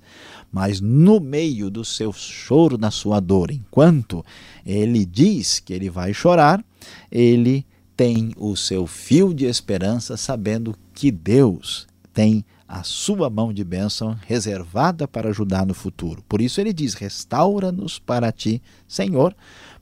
Mas 0.51 0.81
no 0.81 1.19
meio 1.19 1.69
do 1.69 1.85
seu 1.85 2.11
choro, 2.11 2.75
na 2.75 2.89
sua 2.89 3.19
dor, 3.19 3.51
enquanto 3.51 4.25
ele 4.65 5.05
diz 5.05 5.59
que 5.59 5.73
ele 5.73 5.91
vai 5.91 6.11
chorar, 6.11 6.65
ele 7.11 7.63
tem 7.95 8.33
o 8.35 8.55
seu 8.55 8.87
fio 8.87 9.31
de 9.31 9.45
esperança, 9.45 10.17
sabendo 10.17 10.75
que 10.91 11.11
Deus 11.11 11.87
tem 12.11 12.43
a 12.67 12.81
sua 12.81 13.29
mão 13.29 13.53
de 13.53 13.63
bênção 13.63 14.17
reservada 14.25 15.07
para 15.07 15.29
ajudar 15.29 15.67
no 15.67 15.75
futuro. 15.75 16.23
Por 16.27 16.41
isso 16.41 16.59
ele 16.59 16.73
diz: 16.73 16.95
Restaura-nos 16.95 17.99
para 17.99 18.31
ti, 18.31 18.59
Senhor 18.87 19.35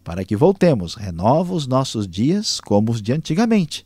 para 0.04 0.26
que 0.26 0.36
voltemos, 0.36 0.96
renova 0.96 1.54
os 1.54 1.68
nossos 1.68 2.08
dias 2.08 2.60
como 2.60 2.92
os 2.92 3.02
de 3.02 3.14
antigamente. 3.14 3.86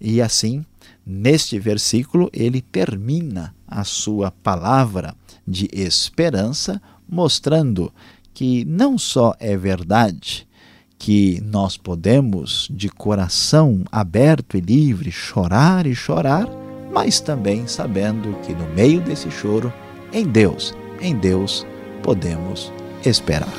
E 0.00 0.20
assim, 0.20 0.64
neste 1.06 1.58
versículo, 1.58 2.28
ele 2.32 2.60
termina 2.60 3.54
a 3.66 3.84
sua 3.84 4.30
palavra 4.30 5.14
de 5.46 5.68
esperança, 5.72 6.80
mostrando 7.08 7.92
que 8.34 8.64
não 8.64 8.98
só 8.98 9.34
é 9.38 9.56
verdade 9.56 10.46
que 10.98 11.40
nós 11.44 11.76
podemos, 11.76 12.68
de 12.70 12.88
coração 12.88 13.82
aberto 13.90 14.56
e 14.56 14.60
livre, 14.60 15.10
chorar 15.10 15.84
e 15.84 15.94
chorar, 15.94 16.48
mas 16.92 17.20
também 17.20 17.66
sabendo 17.66 18.38
que 18.42 18.54
no 18.54 18.68
meio 18.68 19.00
desse 19.00 19.30
choro, 19.30 19.72
em 20.12 20.24
Deus, 20.24 20.72
em 21.00 21.16
Deus, 21.16 21.66
podemos 22.02 22.72
esperar. 23.04 23.52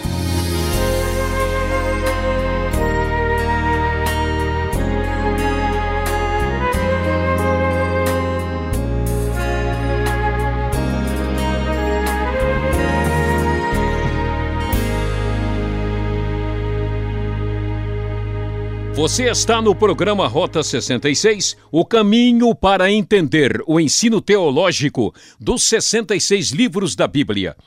Você 18.95 19.27
está 19.27 19.59
no 19.59 19.73
programa 19.73 20.27
Rota 20.27 20.61
66, 20.61 21.57
o 21.71 21.83
caminho 21.83 22.53
para 22.53 22.91
entender 22.91 23.59
o 23.65 23.79
ensino 23.79 24.21
teológico 24.21 25.11
dos 25.39 25.63
66 25.63 26.51
livros 26.51 26.95
da 26.95 27.07
Bíblia. 27.07 27.57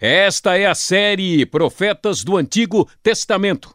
Esta 0.00 0.56
é 0.56 0.64
a 0.64 0.74
série 0.74 1.44
Profetas 1.44 2.24
do 2.24 2.34
Antigo 2.34 2.88
Testamento. 3.02 3.74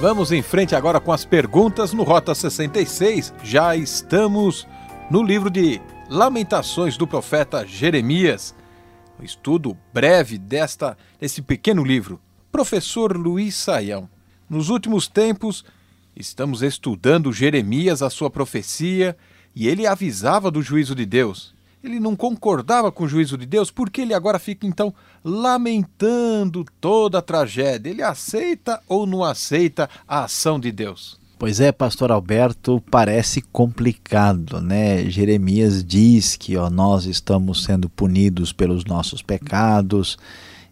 Vamos 0.00 0.30
em 0.30 0.42
frente 0.42 0.74
agora 0.74 1.00
com 1.00 1.10
as 1.10 1.24
perguntas 1.24 1.94
no 1.94 2.02
Rota 2.02 2.34
66. 2.34 3.32
Já 3.42 3.74
estamos 3.74 4.68
no 5.10 5.22
livro 5.22 5.48
de 5.48 5.80
Lamentações 6.10 6.98
do 6.98 7.06
profeta 7.06 7.66
Jeremias. 7.66 8.54
Um 9.18 9.24
estudo 9.24 9.74
breve 9.94 10.36
desta 10.36 10.98
desse 11.18 11.40
pequeno 11.40 11.82
livro. 11.82 12.20
Professor 12.52 13.16
Luiz 13.16 13.54
Saião. 13.54 14.06
Nos 14.50 14.68
últimos 14.68 15.08
tempos, 15.08 15.64
estamos 16.14 16.62
estudando 16.62 17.32
Jeremias, 17.32 18.02
a 18.02 18.10
sua 18.10 18.28
profecia, 18.28 19.16
e 19.54 19.66
ele 19.66 19.86
avisava 19.86 20.50
do 20.50 20.60
juízo 20.60 20.94
de 20.94 21.06
Deus 21.06 21.55
ele 21.86 22.00
não 22.00 22.16
concordava 22.16 22.90
com 22.92 23.04
o 23.04 23.08
juízo 23.08 23.36
de 23.36 23.46
Deus, 23.46 23.70
porque 23.70 24.00
ele 24.00 24.14
agora 24.14 24.38
fica 24.38 24.66
então 24.66 24.92
lamentando 25.24 26.64
toda 26.80 27.18
a 27.18 27.22
tragédia? 27.22 27.90
Ele 27.90 28.02
aceita 28.02 28.80
ou 28.88 29.06
não 29.06 29.24
aceita 29.24 29.88
a 30.06 30.24
ação 30.24 30.58
de 30.58 30.70
Deus? 30.72 31.18
Pois 31.38 31.60
é, 31.60 31.70
pastor 31.70 32.10
Alberto, 32.10 32.82
parece 32.90 33.42
complicado, 33.42 34.58
né? 34.60 35.04
Jeremias 35.10 35.84
diz 35.84 36.34
que 36.34 36.56
ó, 36.56 36.70
nós 36.70 37.04
estamos 37.04 37.62
sendo 37.62 37.90
punidos 37.90 38.54
pelos 38.54 38.86
nossos 38.86 39.20
pecados. 39.20 40.16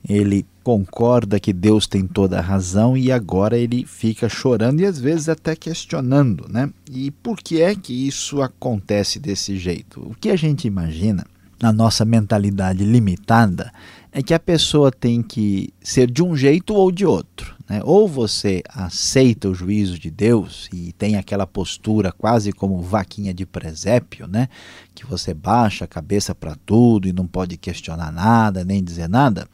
Ele 0.09 0.47
concorda 0.63 1.39
que 1.39 1.53
Deus 1.53 1.87
tem 1.87 2.07
toda 2.07 2.39
a 2.39 2.43
razão 2.43 2.97
e 2.97 3.13
agora 3.13 3.57
ele 3.57 3.85
fica 3.87 4.29
chorando 4.29 4.81
e 4.81 4.87
às 4.87 4.99
vezes 4.99 5.29
até 5.29 5.55
questionando, 5.55 6.47
né? 6.49 6.71
E 6.91 7.11
por 7.11 7.37
que 7.39 7.61
é 7.61 7.75
que 7.75 8.07
isso 8.07 8.41
acontece 8.41 9.19
desse 9.19 9.59
jeito? 9.59 10.01
O 10.01 10.15
que 10.15 10.31
a 10.31 10.37
gente 10.37 10.67
imagina 10.67 11.25
na 11.61 11.73
nossa 11.73 12.05
mentalidade 12.05 12.85
limitada 12.85 13.73
é 14.11 14.23
que 14.23 14.33
a 14.33 14.39
pessoa 14.39 14.93
tem 14.93 15.23
que 15.23 15.73
ser 15.83 16.11
de 16.11 16.23
um 16.23 16.37
jeito 16.37 16.75
ou 16.75 16.91
de 16.91 17.05
outro. 17.05 17.55
Né? 17.69 17.81
Ou 17.83 18.07
você 18.07 18.63
aceita 18.69 19.49
o 19.49 19.55
juízo 19.55 19.99
de 19.99 20.11
Deus 20.11 20.69
e 20.73 20.93
tem 20.93 21.17
aquela 21.17 21.47
postura 21.47 22.13
quase 22.13 22.53
como 22.53 22.81
vaquinha 22.81 23.35
de 23.35 23.45
presépio, 23.45 24.27
né? 24.27 24.49
que 24.95 25.05
você 25.07 25.35
baixa 25.35 25.85
a 25.85 25.89
cabeça 25.89 26.35
para 26.35 26.57
tudo 26.67 27.09
e 27.09 27.13
não 27.13 27.27
pode 27.27 27.57
questionar 27.57 28.13
nada, 28.13 28.65
nem 28.65 28.83
dizer 28.83 29.09
nada 29.09 29.49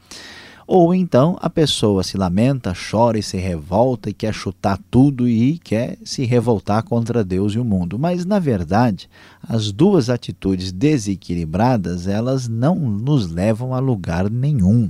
ou 0.73 0.95
então 0.95 1.37
a 1.41 1.49
pessoa 1.49 2.01
se 2.01 2.15
lamenta, 2.15 2.73
chora 2.73 3.19
e 3.19 3.23
se 3.23 3.35
revolta 3.35 4.09
e 4.09 4.13
quer 4.13 4.33
chutar 4.33 4.79
tudo 4.89 5.27
e 5.27 5.57
quer 5.57 5.97
se 6.05 6.23
revoltar 6.23 6.81
contra 6.83 7.25
Deus 7.25 7.51
e 7.51 7.59
o 7.59 7.65
mundo. 7.65 7.99
Mas 7.99 8.23
na 8.23 8.39
verdade, 8.39 9.09
as 9.43 9.69
duas 9.73 10.09
atitudes 10.09 10.71
desequilibradas, 10.71 12.07
elas 12.07 12.47
não 12.47 12.75
nos 12.75 13.29
levam 13.29 13.75
a 13.75 13.79
lugar 13.79 14.29
nenhum. 14.29 14.89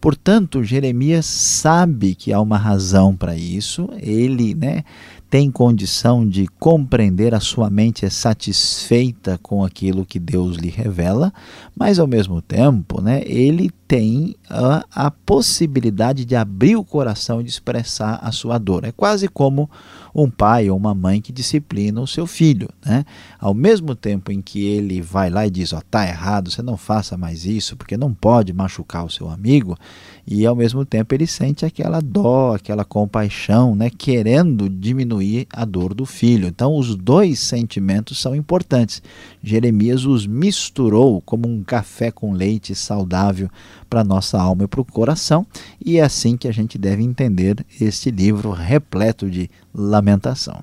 Portanto, 0.00 0.64
Jeremias 0.64 1.26
sabe 1.26 2.14
que 2.14 2.32
há 2.32 2.40
uma 2.40 2.56
razão 2.56 3.14
para 3.14 3.36
isso. 3.36 3.90
Ele, 4.00 4.54
né, 4.54 4.82
tem 5.32 5.50
condição 5.50 6.28
de 6.28 6.46
compreender, 6.46 7.34
a 7.34 7.40
sua 7.40 7.70
mente 7.70 8.04
é 8.04 8.10
satisfeita 8.10 9.40
com 9.42 9.64
aquilo 9.64 10.04
que 10.04 10.18
Deus 10.18 10.58
lhe 10.58 10.68
revela, 10.68 11.32
mas 11.74 11.98
ao 11.98 12.06
mesmo 12.06 12.42
tempo, 12.42 13.00
né, 13.00 13.22
ele 13.24 13.70
tem 13.88 14.34
a, 14.48 14.84
a 14.90 15.10
possibilidade 15.10 16.26
de 16.26 16.36
abrir 16.36 16.76
o 16.76 16.84
coração 16.84 17.40
e 17.40 17.44
de 17.44 17.50
expressar 17.50 18.18
a 18.22 18.30
sua 18.30 18.58
dor. 18.58 18.84
É 18.84 18.92
quase 18.92 19.26
como 19.26 19.70
um 20.14 20.30
pai 20.30 20.70
ou 20.70 20.76
uma 20.76 20.94
mãe 20.94 21.20
que 21.20 21.32
disciplina 21.32 22.00
o 22.00 22.06
seu 22.06 22.26
filho. 22.26 22.68
Né? 22.84 23.04
Ao 23.38 23.52
mesmo 23.52 23.94
tempo 23.94 24.32
em 24.32 24.40
que 24.40 24.64
ele 24.64 25.00
vai 25.00 25.28
lá 25.28 25.46
e 25.46 25.50
diz: 25.50 25.72
Ó, 25.72 25.78
oh, 25.78 25.82
tá 25.82 26.06
errado, 26.06 26.50
você 26.50 26.62
não 26.62 26.76
faça 26.76 27.16
mais 27.16 27.44
isso, 27.44 27.76
porque 27.76 27.96
não 27.96 28.14
pode 28.14 28.52
machucar 28.52 29.04
o 29.04 29.10
seu 29.10 29.28
amigo, 29.28 29.76
e 30.26 30.46
ao 30.46 30.54
mesmo 30.54 30.84
tempo 30.84 31.14
ele 31.14 31.26
sente 31.26 31.64
aquela 31.64 32.00
dó, 32.00 32.54
aquela 32.54 32.84
compaixão, 32.84 33.74
né? 33.74 33.90
querendo 33.90 34.68
diminuir 34.68 35.46
a 35.52 35.64
dor 35.64 35.94
do 35.94 36.06
filho. 36.06 36.46
Então, 36.46 36.76
os 36.76 36.94
dois 36.94 37.40
sentimentos 37.40 38.20
são 38.20 38.34
importantes. 38.34 39.02
Jeremias 39.42 40.04
os 40.04 40.26
misturou 40.26 41.20
como 41.22 41.48
um 41.48 41.62
café 41.64 42.10
com 42.10 42.32
leite 42.32 42.74
saudável 42.74 43.50
para 43.90 44.04
nossa 44.04 44.40
alma 44.40 44.64
e 44.64 44.68
para 44.68 44.80
o 44.80 44.84
coração, 44.84 45.46
e 45.84 45.98
é 45.98 46.02
assim 46.02 46.36
que 46.36 46.48
a 46.48 46.52
gente 46.52 46.78
deve 46.78 47.02
entender 47.02 47.64
este 47.80 48.10
livro 48.10 48.50
repleto 48.50 49.28
de 49.28 49.50
lamentação. 49.74 50.62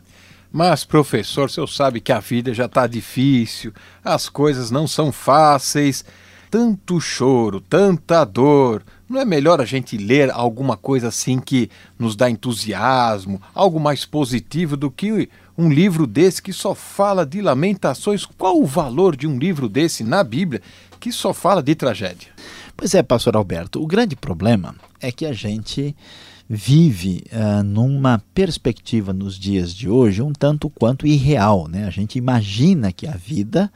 Mas, 0.51 0.83
professor, 0.83 1.45
o 1.45 1.49
senhor 1.49 1.67
sabe 1.67 2.01
que 2.01 2.11
a 2.11 2.19
vida 2.19 2.53
já 2.55 2.65
está 2.65 2.87
difícil, 2.87 3.71
as 4.03 4.27
coisas 4.27 4.71
não 4.71 4.87
são 4.87 5.11
fáceis, 5.11 6.03
tanto 6.49 6.99
choro, 6.99 7.61
tanta 7.61 8.23
dor. 8.25 8.83
Não 9.07 9.19
é 9.19 9.25
melhor 9.25 9.59
a 9.59 9.65
gente 9.65 9.97
ler 9.97 10.29
alguma 10.31 10.77
coisa 10.77 11.07
assim 11.07 11.39
que 11.39 11.69
nos 11.97 12.15
dá 12.15 12.29
entusiasmo, 12.29 13.41
algo 13.53 13.79
mais 13.79 14.05
positivo 14.05 14.77
do 14.77 14.91
que 14.91 15.29
um 15.57 15.69
livro 15.69 16.07
desse 16.07 16.41
que 16.41 16.53
só 16.53 16.73
fala 16.73 17.25
de 17.25 17.41
lamentações? 17.41 18.25
Qual 18.25 18.61
o 18.61 18.65
valor 18.65 19.15
de 19.15 19.27
um 19.27 19.37
livro 19.37 19.67
desse 19.67 20.03
na 20.03 20.23
Bíblia 20.23 20.61
que 20.99 21.11
só 21.11 21.33
fala 21.33 21.61
de 21.61 21.75
tragédia? 21.75 22.29
Pois 22.77 22.93
é, 22.95 23.03
pastor 23.03 23.35
Alberto, 23.35 23.81
o 23.81 23.87
grande 23.87 24.15
problema 24.15 24.73
é 25.01 25.11
que 25.11 25.25
a 25.25 25.33
gente 25.33 25.95
vive 26.47 27.23
uh, 27.31 27.61
numa 27.61 28.23
perspectiva 28.33 29.13
nos 29.13 29.37
dias 29.37 29.73
de 29.73 29.87
hoje 29.87 30.21
um 30.21 30.33
tanto 30.33 30.69
quanto 30.69 31.05
irreal. 31.05 31.67
Né? 31.67 31.85
A 31.85 31.91
gente 31.91 32.17
imagina 32.17 32.91
que 32.91 33.05
a 33.05 33.11
vida 33.11 33.71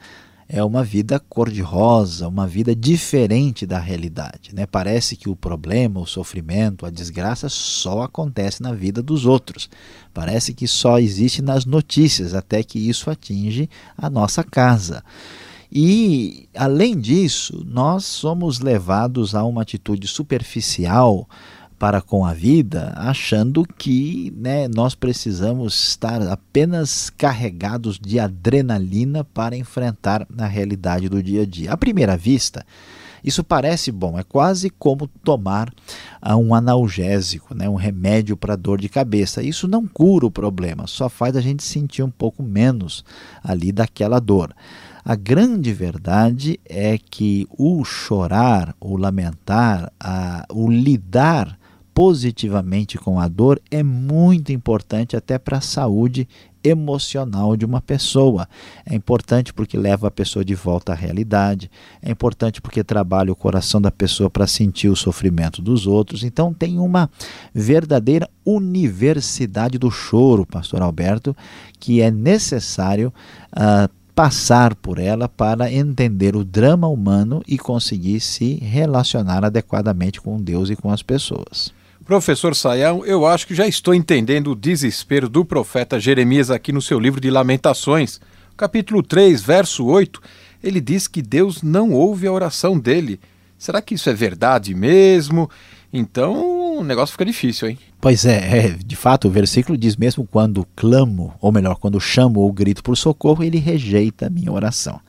é 0.48 0.62
uma 0.62 0.84
vida 0.84 1.18
cor-de-rosa, 1.18 2.28
uma 2.28 2.46
vida 2.46 2.74
diferente 2.74 3.66
da 3.66 3.78
realidade. 3.78 4.54
Né? 4.54 4.66
Parece 4.66 5.16
que 5.16 5.28
o 5.28 5.36
problema, 5.36 6.00
o 6.00 6.06
sofrimento, 6.06 6.84
a 6.84 6.90
desgraça 6.90 7.48
só 7.48 8.02
acontece 8.02 8.62
na 8.62 8.72
vida 8.72 9.02
dos 9.02 9.26
outros. 9.26 9.68
Parece 10.12 10.52
que 10.52 10.68
só 10.68 10.98
existe 10.98 11.40
nas 11.40 11.64
notícias, 11.64 12.34
até 12.34 12.62
que 12.62 12.78
isso 12.78 13.10
atinge 13.10 13.68
a 13.96 14.10
nossa 14.10 14.44
casa. 14.44 15.02
E, 15.72 16.48
além 16.54 16.96
disso, 16.98 17.64
nós 17.66 18.04
somos 18.04 18.60
levados 18.60 19.34
a 19.34 19.42
uma 19.42 19.62
atitude 19.62 20.06
superficial 20.06 21.28
para 21.78 22.00
com 22.00 22.24
a 22.24 22.32
vida, 22.32 22.92
achando 22.96 23.66
que 23.78 24.32
né, 24.36 24.68
nós 24.68 24.94
precisamos 24.94 25.88
estar 25.88 26.22
apenas 26.22 27.10
carregados 27.10 27.98
de 27.98 28.18
adrenalina 28.18 29.24
para 29.24 29.56
enfrentar 29.56 30.26
a 30.38 30.46
realidade 30.46 31.08
do 31.08 31.22
dia 31.22 31.42
a 31.42 31.46
dia. 31.46 31.72
À 31.72 31.76
primeira 31.76 32.16
vista, 32.16 32.64
isso 33.24 33.42
parece 33.42 33.90
bom, 33.90 34.18
é 34.18 34.22
quase 34.22 34.68
como 34.68 35.08
tomar 35.08 35.70
uh, 36.22 36.36
um 36.36 36.54
analgésico, 36.54 37.54
né, 37.54 37.66
um 37.66 37.74
remédio 37.74 38.36
para 38.36 38.54
dor 38.54 38.78
de 38.78 38.88
cabeça. 38.88 39.42
Isso 39.42 39.66
não 39.66 39.86
cura 39.86 40.26
o 40.26 40.30
problema, 40.30 40.86
só 40.86 41.08
faz 41.08 41.34
a 41.34 41.40
gente 41.40 41.64
sentir 41.64 42.02
um 42.02 42.10
pouco 42.10 42.42
menos 42.42 43.02
ali 43.42 43.72
daquela 43.72 44.20
dor. 44.20 44.54
A 45.02 45.14
grande 45.14 45.72
verdade 45.72 46.60
é 46.64 46.98
que 46.98 47.46
o 47.50 47.82
chorar, 47.84 48.74
o 48.80 48.96
lamentar, 48.96 49.90
a, 49.98 50.46
o 50.50 50.70
lidar 50.70 51.58
positivamente 51.94 52.98
com 52.98 53.20
a 53.20 53.28
dor 53.28 53.62
é 53.70 53.82
muito 53.82 54.52
importante 54.52 55.16
até 55.16 55.38
para 55.38 55.58
a 55.58 55.62
saúde 55.62 56.28
emocional 56.64 57.56
de 57.56 57.64
uma 57.64 57.80
pessoa. 57.80 58.48
É 58.84 58.94
importante 58.94 59.52
porque 59.52 59.76
leva 59.76 60.08
a 60.08 60.10
pessoa 60.10 60.44
de 60.44 60.54
volta 60.54 60.92
à 60.92 60.94
realidade, 60.94 61.70
é 62.02 62.10
importante 62.10 62.60
porque 62.60 62.82
trabalha 62.82 63.30
o 63.30 63.36
coração 63.36 63.80
da 63.80 63.90
pessoa 63.90 64.30
para 64.30 64.46
sentir 64.46 64.88
o 64.88 64.96
sofrimento 64.96 65.60
dos 65.60 65.86
outros. 65.86 66.24
Então 66.24 66.52
tem 66.52 66.78
uma 66.78 67.10
verdadeira 67.54 68.28
universidade 68.44 69.78
do 69.78 69.90
choro, 69.90 70.46
pastor 70.46 70.82
Alberto, 70.82 71.36
que 71.78 72.00
é 72.00 72.10
necessário 72.10 73.12
uh, 73.52 73.88
passar 74.14 74.74
por 74.74 74.98
ela 74.98 75.28
para 75.28 75.70
entender 75.70 76.34
o 76.34 76.44
drama 76.44 76.88
humano 76.88 77.42
e 77.46 77.58
conseguir 77.58 78.20
se 78.20 78.54
relacionar 78.54 79.44
adequadamente 79.44 80.20
com 80.20 80.40
Deus 80.40 80.70
e 80.70 80.76
com 80.76 80.90
as 80.90 81.02
pessoas. 81.02 81.83
Professor 82.04 82.54
Sayão, 82.54 83.02
eu 83.06 83.26
acho 83.26 83.46
que 83.46 83.54
já 83.54 83.66
estou 83.66 83.94
entendendo 83.94 84.50
o 84.50 84.54
desespero 84.54 85.26
do 85.26 85.42
profeta 85.42 85.98
Jeremias 85.98 86.50
aqui 86.50 86.70
no 86.70 86.82
seu 86.82 87.00
livro 87.00 87.18
de 87.18 87.30
Lamentações. 87.30 88.20
Capítulo 88.58 89.02
3, 89.02 89.40
verso 89.40 89.86
8, 89.86 90.20
ele 90.62 90.82
diz 90.82 91.08
que 91.08 91.22
Deus 91.22 91.62
não 91.62 91.92
ouve 91.92 92.26
a 92.26 92.32
oração 92.32 92.78
dele. 92.78 93.18
Será 93.56 93.80
que 93.80 93.94
isso 93.94 94.10
é 94.10 94.12
verdade 94.12 94.74
mesmo? 94.74 95.48
Então 95.90 96.76
o 96.78 96.84
negócio 96.84 97.12
fica 97.12 97.24
difícil, 97.24 97.70
hein? 97.70 97.78
Pois 98.02 98.26
é, 98.26 98.58
é, 98.58 98.68
de 98.68 98.96
fato, 98.96 99.28
o 99.28 99.30
versículo 99.30 99.78
diz 99.78 99.96
mesmo 99.96 100.28
quando 100.30 100.66
clamo, 100.76 101.32
ou 101.40 101.50
melhor, 101.50 101.76
quando 101.76 101.98
chamo 101.98 102.40
ou 102.40 102.52
grito 102.52 102.82
por 102.82 102.98
socorro, 102.98 103.42
ele 103.42 103.58
rejeita 103.58 104.26
a 104.26 104.30
minha 104.30 104.52
oração. 104.52 105.00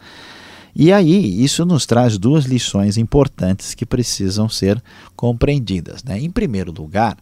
E 0.75 0.91
aí, 0.91 1.41
isso 1.41 1.65
nos 1.65 1.85
traz 1.85 2.17
duas 2.17 2.45
lições 2.45 2.97
importantes 2.97 3.73
que 3.73 3.85
precisam 3.85 4.49
ser 4.49 4.83
compreendidas. 5.15 6.03
Né? 6.03 6.19
Em 6.19 6.29
primeiro 6.29 6.71
lugar, 6.71 7.17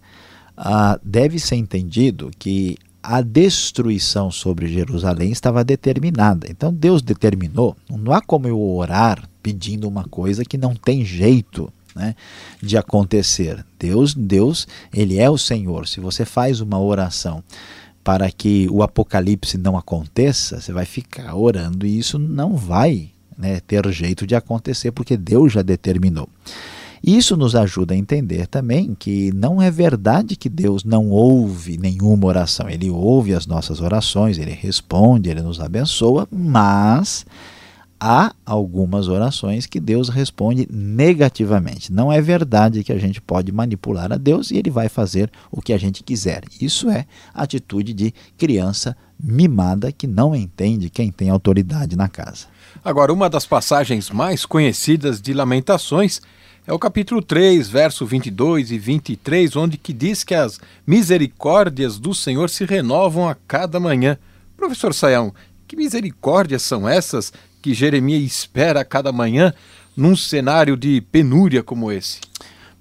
ah, 0.57 0.99
deve 1.03 1.37
ser 1.37 1.55
entendido 1.55 2.31
que 2.39 2.77
a 3.03 3.21
destruição 3.21 4.31
sobre 4.31 4.67
Jerusalém 4.67 5.31
estava 5.31 5.63
determinada. 5.63 6.47
Então 6.49 6.73
Deus 6.73 7.01
determinou, 7.01 7.75
não 7.89 8.13
há 8.13 8.21
como 8.21 8.47
eu 8.47 8.59
orar 8.59 9.29
pedindo 9.43 9.87
uma 9.89 10.05
coisa 10.05 10.45
que 10.45 10.57
não 10.57 10.73
tem 10.73 11.03
jeito 11.03 11.71
né, 11.93 12.15
de 12.61 12.77
acontecer. 12.77 13.63
Deus, 13.77 14.13
Deus, 14.13 14.67
ele 14.93 15.19
é 15.19 15.29
o 15.29 15.37
Senhor. 15.37 15.87
Se 15.87 15.99
você 15.99 16.23
faz 16.23 16.61
uma 16.61 16.79
oração 16.79 17.43
para 18.03 18.31
que 18.31 18.67
o 18.71 18.81
apocalipse 18.81 19.57
não 19.57 19.77
aconteça, 19.77 20.61
você 20.61 20.71
vai 20.71 20.85
ficar 20.85 21.35
orando 21.35 21.85
e 21.85 21.99
isso 21.99 22.17
não 22.17 22.55
vai 22.55 23.12
né, 23.37 23.59
ter 23.59 23.89
jeito 23.91 24.25
de 24.25 24.35
acontecer 24.35 24.91
porque 24.91 25.17
Deus 25.17 25.53
já 25.53 25.61
determinou. 25.61 26.27
Isso 27.05 27.35
nos 27.35 27.53
ajuda 27.53 27.93
a 27.93 27.97
entender 27.97 28.47
também 28.47 28.95
que 28.97 29.29
não 29.33 29.61
é 29.61 29.69
verdade 29.69 30.37
que 30.37 30.47
Deus 30.47 30.85
não 30.85 31.09
ouve 31.09 31.77
nenhuma 31.77 32.27
oração. 32.27 32.69
Ele 32.69 32.89
ouve 32.89 33.33
as 33.33 33.45
nossas 33.45 33.81
orações, 33.81 34.37
ele 34.37 34.51
responde, 34.51 35.29
ele 35.29 35.41
nos 35.41 35.59
abençoa, 35.59 36.25
mas 36.31 37.25
há 37.99 38.33
algumas 38.45 39.09
orações 39.09 39.65
que 39.65 39.81
Deus 39.81 40.07
responde 40.07 40.65
negativamente. 40.71 41.91
Não 41.91 42.11
é 42.11 42.21
verdade 42.21 42.85
que 42.85 42.93
a 42.93 42.97
gente 42.97 43.21
pode 43.21 43.51
manipular 43.51 44.13
a 44.13 44.17
Deus 44.17 44.49
e 44.49 44.57
ele 44.57 44.69
vai 44.69 44.87
fazer 44.87 45.29
o 45.51 45.61
que 45.61 45.73
a 45.73 45.77
gente 45.77 46.03
quiser. 46.03 46.43
Isso 46.61 46.89
é 46.89 47.05
atitude 47.33 47.93
de 47.93 48.13
criança 48.37 48.95
mimada 49.23 49.91
que 49.91 50.05
não 50.05 50.35
entende 50.35 50.89
quem 50.89 51.09
tem 51.09 51.29
autoridade 51.29 51.95
na 51.95 52.09
casa. 52.09 52.47
Agora, 52.83 53.13
uma 53.13 53.29
das 53.29 53.45
passagens 53.45 54.09
mais 54.09 54.45
conhecidas 54.45 55.21
de 55.21 55.33
Lamentações 55.33 56.21
é 56.67 56.73
o 56.73 56.79
capítulo 56.79 57.21
3, 57.21 57.69
verso 57.69 58.05
22 58.05 58.71
e 58.71 58.77
23, 58.77 59.55
onde 59.55 59.77
que 59.77 59.93
diz 59.93 60.23
que 60.23 60.35
as 60.35 60.59
misericórdias 60.85 61.97
do 61.97 62.13
Senhor 62.13 62.49
se 62.49 62.65
renovam 62.65 63.29
a 63.29 63.35
cada 63.35 63.79
manhã. 63.79 64.17
Professor 64.57 64.93
Sayão, 64.93 65.33
que 65.67 65.77
misericórdias 65.77 66.61
são 66.61 66.87
essas 66.87 67.31
que 67.61 67.73
Jeremias 67.73 68.23
espera 68.23 68.81
a 68.81 68.85
cada 68.85 69.11
manhã 69.11 69.53
num 69.95 70.15
cenário 70.15 70.75
de 70.75 70.99
penúria 71.01 71.63
como 71.63 71.91
esse? 71.91 72.19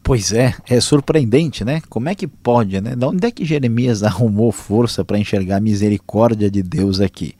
Pois 0.03 0.33
é, 0.33 0.55
é 0.69 0.81
surpreendente, 0.81 1.65
né? 1.65 1.81
Como 1.89 2.09
é 2.09 2.15
que 2.15 2.27
pode, 2.27 2.81
né? 2.81 2.97
De 2.97 3.05
onde 3.05 3.27
é 3.27 3.31
que 3.31 3.45
Jeremias 3.45 4.03
arrumou 4.05 4.51
força 4.51 5.05
para 5.05 5.19
enxergar 5.19 5.57
a 5.57 5.61
misericórdia 5.61 6.51
de 6.51 6.63
Deus 6.63 7.01
aqui? 7.01 7.35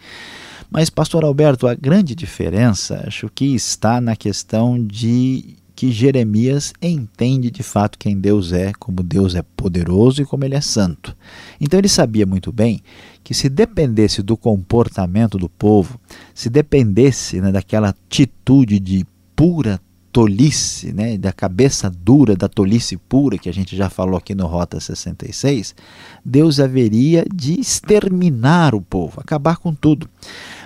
Mas, 0.71 0.89
pastor 0.89 1.25
Alberto, 1.25 1.67
a 1.67 1.75
grande 1.75 2.15
diferença 2.15 3.05
acho 3.07 3.29
que 3.35 3.55
está 3.55 4.01
na 4.01 4.17
questão 4.17 4.83
de 4.83 5.57
que 5.75 5.91
Jeremias 5.91 6.73
entende 6.81 7.51
de 7.51 7.63
fato 7.63 7.99
quem 7.99 8.19
Deus 8.19 8.53
é, 8.53 8.73
como 8.79 9.03
Deus 9.03 9.35
é 9.35 9.43
poderoso 9.43 10.23
e 10.23 10.25
como 10.25 10.45
ele 10.45 10.55
é 10.55 10.61
santo. 10.61 11.17
Então 11.61 11.79
ele 11.79 11.89
sabia 11.89 12.25
muito 12.25 12.53
bem 12.53 12.81
que 13.25 13.35
se 13.35 13.49
dependesse 13.49 14.23
do 14.23 14.37
comportamento 14.37 15.37
do 15.37 15.49
povo, 15.49 16.01
se 16.35 16.49
dependesse 16.49 17.41
né, 17.41 17.51
daquela 17.51 17.89
atitude 17.89 18.79
de 18.79 19.05
pura 19.35 19.81
tolice, 20.13 20.93
né, 20.93 21.17
da 21.17 21.33
cabeça 21.33 21.91
dura, 21.91 22.37
da 22.37 22.47
tolice 22.47 22.99
pura, 22.99 23.39
que 23.39 23.49
a 23.49 23.53
gente 23.53 23.75
já 23.75 23.89
falou 23.89 24.19
aqui 24.19 24.35
no 24.35 24.47
Rota 24.47 24.79
66, 24.79 25.75
Deus 26.23 26.61
haveria 26.61 27.25
de 27.35 27.59
exterminar 27.59 28.75
o 28.75 28.83
povo, 28.83 29.21
acabar 29.21 29.57
com 29.57 29.75
tudo. 29.75 30.09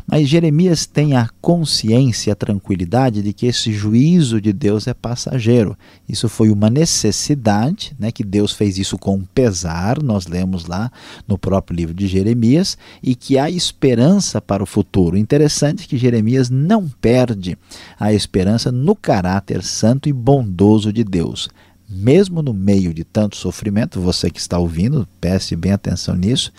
Mas 0.04 0.28
Jeremias 0.28 0.84
tem 0.84 1.16
a 1.16 1.28
consciência, 1.40 2.32
a 2.32 2.36
tranquilidade 2.36 3.22
de 3.22 3.32
que 3.32 3.46
esse 3.46 3.72
juízo 3.72 4.40
de 4.40 4.52
Deus 4.52 4.86
é 4.86 4.94
passageiro. 4.94 5.76
Isso 6.08 6.28
foi 6.28 6.50
uma 6.50 6.68
necessidade, 6.68 7.94
né, 7.98 8.10
que 8.10 8.24
Deus 8.24 8.52
fez 8.52 8.78
isso 8.78 8.98
com 8.98 9.22
pesar, 9.22 10.02
nós 10.02 10.26
lemos 10.26 10.66
lá 10.66 10.90
no 11.26 11.38
próprio 11.38 11.76
livro 11.76 11.94
de 11.94 12.08
Jeremias, 12.08 12.76
e 13.02 13.14
que 13.14 13.38
há 13.38 13.48
esperança 13.48 14.40
para 14.40 14.62
o 14.62 14.66
futuro. 14.66 15.16
Interessante 15.16 15.86
que 15.86 15.96
Jeremias 15.96 16.50
não 16.50 16.88
perde 16.88 17.56
a 17.98 18.12
esperança 18.12 18.72
no 18.72 18.96
caráter 19.36 19.62
santo 19.62 20.08
e 20.08 20.12
bondoso 20.12 20.92
de 20.92 21.04
Deus 21.04 21.48
mesmo 21.88 22.42
no 22.42 22.52
meio 22.52 22.92
de 22.92 23.04
tanto 23.04 23.36
sofrimento, 23.36 24.00
você 24.00 24.30
que 24.30 24.40
está 24.40 24.58
ouvindo, 24.58 25.06
preste 25.20 25.54
bem 25.54 25.72
atenção 25.72 26.16
nisso, 26.16 26.52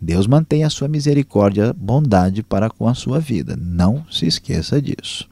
Deus 0.00 0.26
mantém 0.26 0.64
a 0.64 0.70
sua 0.70 0.88
misericórdia, 0.88 1.72
bondade 1.72 2.42
para 2.42 2.68
com 2.68 2.88
a 2.88 2.94
sua 2.94 3.20
vida. 3.20 3.56
Não 3.56 4.04
se 4.10 4.26
esqueça 4.26 4.82
disso. 4.82 5.28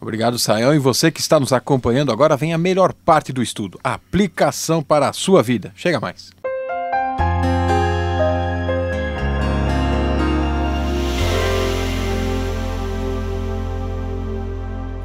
Obrigado, 0.00 0.38
Sayão. 0.38 0.74
E 0.74 0.78
você 0.78 1.10
que 1.10 1.20
está 1.20 1.38
nos 1.38 1.52
acompanhando 1.52 2.12
agora, 2.12 2.36
vem 2.36 2.54
a 2.54 2.58
melhor 2.58 2.94
parte 2.94 3.32
do 3.32 3.42
estudo: 3.42 3.78
aplicação 3.84 4.82
para 4.82 5.08
a 5.08 5.12
sua 5.12 5.42
vida. 5.42 5.72
Chega 5.76 6.00
mais. 6.00 6.30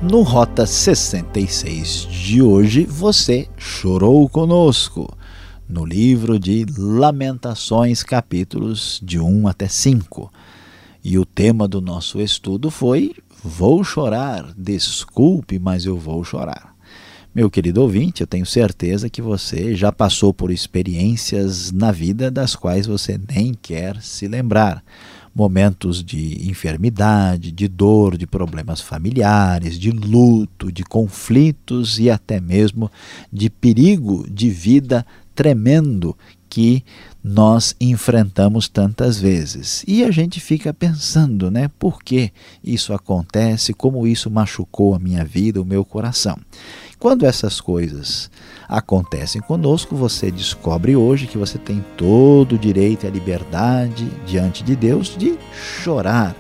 No 0.02 0.22
Rota 0.22 0.66
66 0.66 2.08
de 2.10 2.42
hoje, 2.42 2.86
você 2.86 3.50
chorou 3.58 4.30
conosco 4.30 5.14
no 5.68 5.84
livro 5.86 6.40
de 6.40 6.66
Lamentações, 6.78 8.02
capítulos 8.02 9.02
de 9.04 9.20
1 9.20 9.46
até 9.50 9.68
5. 9.68 10.32
E 11.04 11.20
o 11.20 11.26
tema 11.26 11.68
do 11.68 11.82
nosso 11.82 12.22
estudo 12.22 12.72
foi 12.72 13.14
Vou 13.44 13.84
chorar, 13.84 14.54
desculpe, 14.58 15.60
mas 15.60 15.86
eu 15.86 15.98
vou 15.98 16.24
chorar. 16.24 16.74
Meu 17.36 17.50
querido 17.50 17.82
ouvinte, 17.82 18.22
eu 18.22 18.28
tenho 18.28 18.46
certeza 18.46 19.10
que 19.10 19.22
você 19.22 19.76
já 19.76 19.92
passou 19.92 20.34
por 20.34 20.50
experiências 20.50 21.74
na 21.74 21.92
vida 21.92 22.32
das 22.32 22.56
quais 22.56 22.88
você 22.88 23.20
nem 23.34 23.54
quer 23.54 24.02
se 24.02 24.30
lembrar. 24.30 24.82
Momentos 25.34 26.04
de 26.04 26.50
enfermidade, 26.50 27.52
de 27.52 27.68
dor, 27.68 28.18
de 28.18 28.28
problemas 28.28 28.82
familiares, 28.82 29.78
de 29.78 29.92
luto, 29.92 30.72
de 30.72 30.84
conflitos 30.84 32.00
e 32.00 32.10
até 32.10 32.40
mesmo 32.40 32.92
de 33.32 33.50
perigo 33.50 34.26
de 34.30 34.50
vida 34.50 35.06
tremendo 35.36 36.18
que 36.50 36.84
nós 37.24 37.76
enfrentamos 37.80 38.68
tantas 38.68 39.20
vezes. 39.20 39.84
E 39.88 40.04
a 40.04 40.12
gente 40.12 40.40
fica 40.40 40.74
pensando, 40.74 41.52
né, 41.52 41.70
por 41.80 42.02
que 42.02 42.32
isso 42.64 42.94
acontece, 42.94 43.74
como 43.74 44.08
isso 44.08 44.32
machucou 44.32 44.96
a 44.96 45.00
minha 45.00 45.24
vida, 45.24 45.62
o 45.62 45.66
meu 45.66 45.86
coração. 45.86 46.38
Quando 46.98 47.26
essas 47.26 47.62
coisas 47.62 48.30
acontecem 48.70 49.42
conosco, 49.42 49.96
você 49.96 50.30
descobre 50.30 50.96
hoje 50.96 51.26
que 51.26 51.40
você 51.40 51.58
tem 51.58 51.84
todo 51.98 52.54
o 52.54 52.58
direito 52.60 53.06
e 53.06 53.08
a 53.08 53.12
liberdade 53.12 54.06
diante 54.28 54.64
de 54.64 54.76
Deus 54.76 55.18
de 55.18 55.40
chorar, 55.52 56.36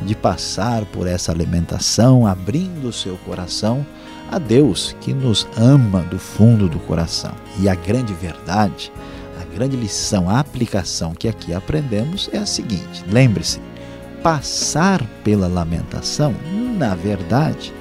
de 0.00 0.14
passar 0.14 0.84
por 0.86 1.08
essa 1.08 1.32
alimentação, 1.32 2.26
abrindo 2.26 2.88
o 2.88 2.92
seu 2.92 3.16
coração 3.18 3.84
a 4.30 4.38
Deus 4.38 4.94
que 5.00 5.12
nos 5.12 5.48
ama 5.56 6.02
do 6.02 6.18
fundo 6.18 6.68
do 6.68 6.78
coração. 6.78 7.32
E 7.58 7.68
a 7.68 7.74
grande 7.74 8.14
verdade, 8.14 8.92
a 9.40 9.44
grande 9.54 9.76
lição, 9.76 10.30
a 10.30 10.38
aplicação 10.38 11.12
que 11.12 11.26
aqui 11.26 11.52
aprendemos 11.52 12.30
é 12.32 12.38
a 12.38 12.46
seguinte: 12.46 13.04
lembre-se, 13.10 13.60
passar 14.22 15.04
pela 15.24 15.48
lamentação, 15.48 16.34
na 16.78 16.94
verdade, 16.94 17.72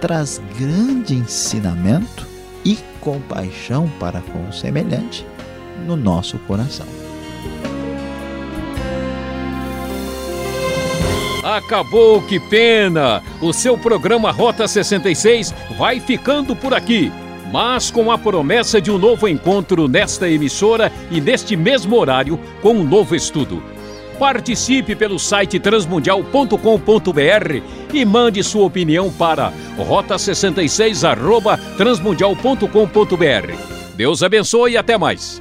traz 0.00 0.40
grande 0.58 1.14
ensinamento 1.14 2.31
e 2.64 2.78
compaixão 3.00 3.90
para 3.98 4.20
com 4.20 4.48
o 4.48 4.52
semelhante 4.52 5.26
no 5.86 5.96
nosso 5.96 6.38
coração. 6.40 6.86
Acabou, 11.42 12.22
que 12.22 12.38
pena! 12.38 13.20
O 13.40 13.52
seu 13.52 13.76
programa 13.76 14.30
Rota 14.30 14.68
66 14.68 15.52
vai 15.76 15.98
ficando 15.98 16.54
por 16.54 16.72
aqui, 16.72 17.10
mas 17.52 17.90
com 17.90 18.12
a 18.12 18.16
promessa 18.16 18.80
de 18.80 18.92
um 18.92 18.98
novo 18.98 19.26
encontro 19.26 19.88
nesta 19.88 20.30
emissora 20.30 20.92
e 21.10 21.20
neste 21.20 21.56
mesmo 21.56 21.96
horário 21.96 22.38
com 22.62 22.74
um 22.74 22.84
novo 22.84 23.16
estudo. 23.16 23.60
Participe 24.20 24.94
pelo 24.94 25.18
site 25.18 25.58
transmundial.com.br 25.58 27.81
e 27.96 28.04
mande 28.04 28.42
sua 28.42 28.64
opinião 28.64 29.10
para 29.10 29.52
rota66 29.78 31.56
transmundial.com.br. 31.76 33.72
Deus 33.94 34.22
abençoe 34.22 34.72
e 34.72 34.76
até 34.76 34.98
mais. 34.98 35.40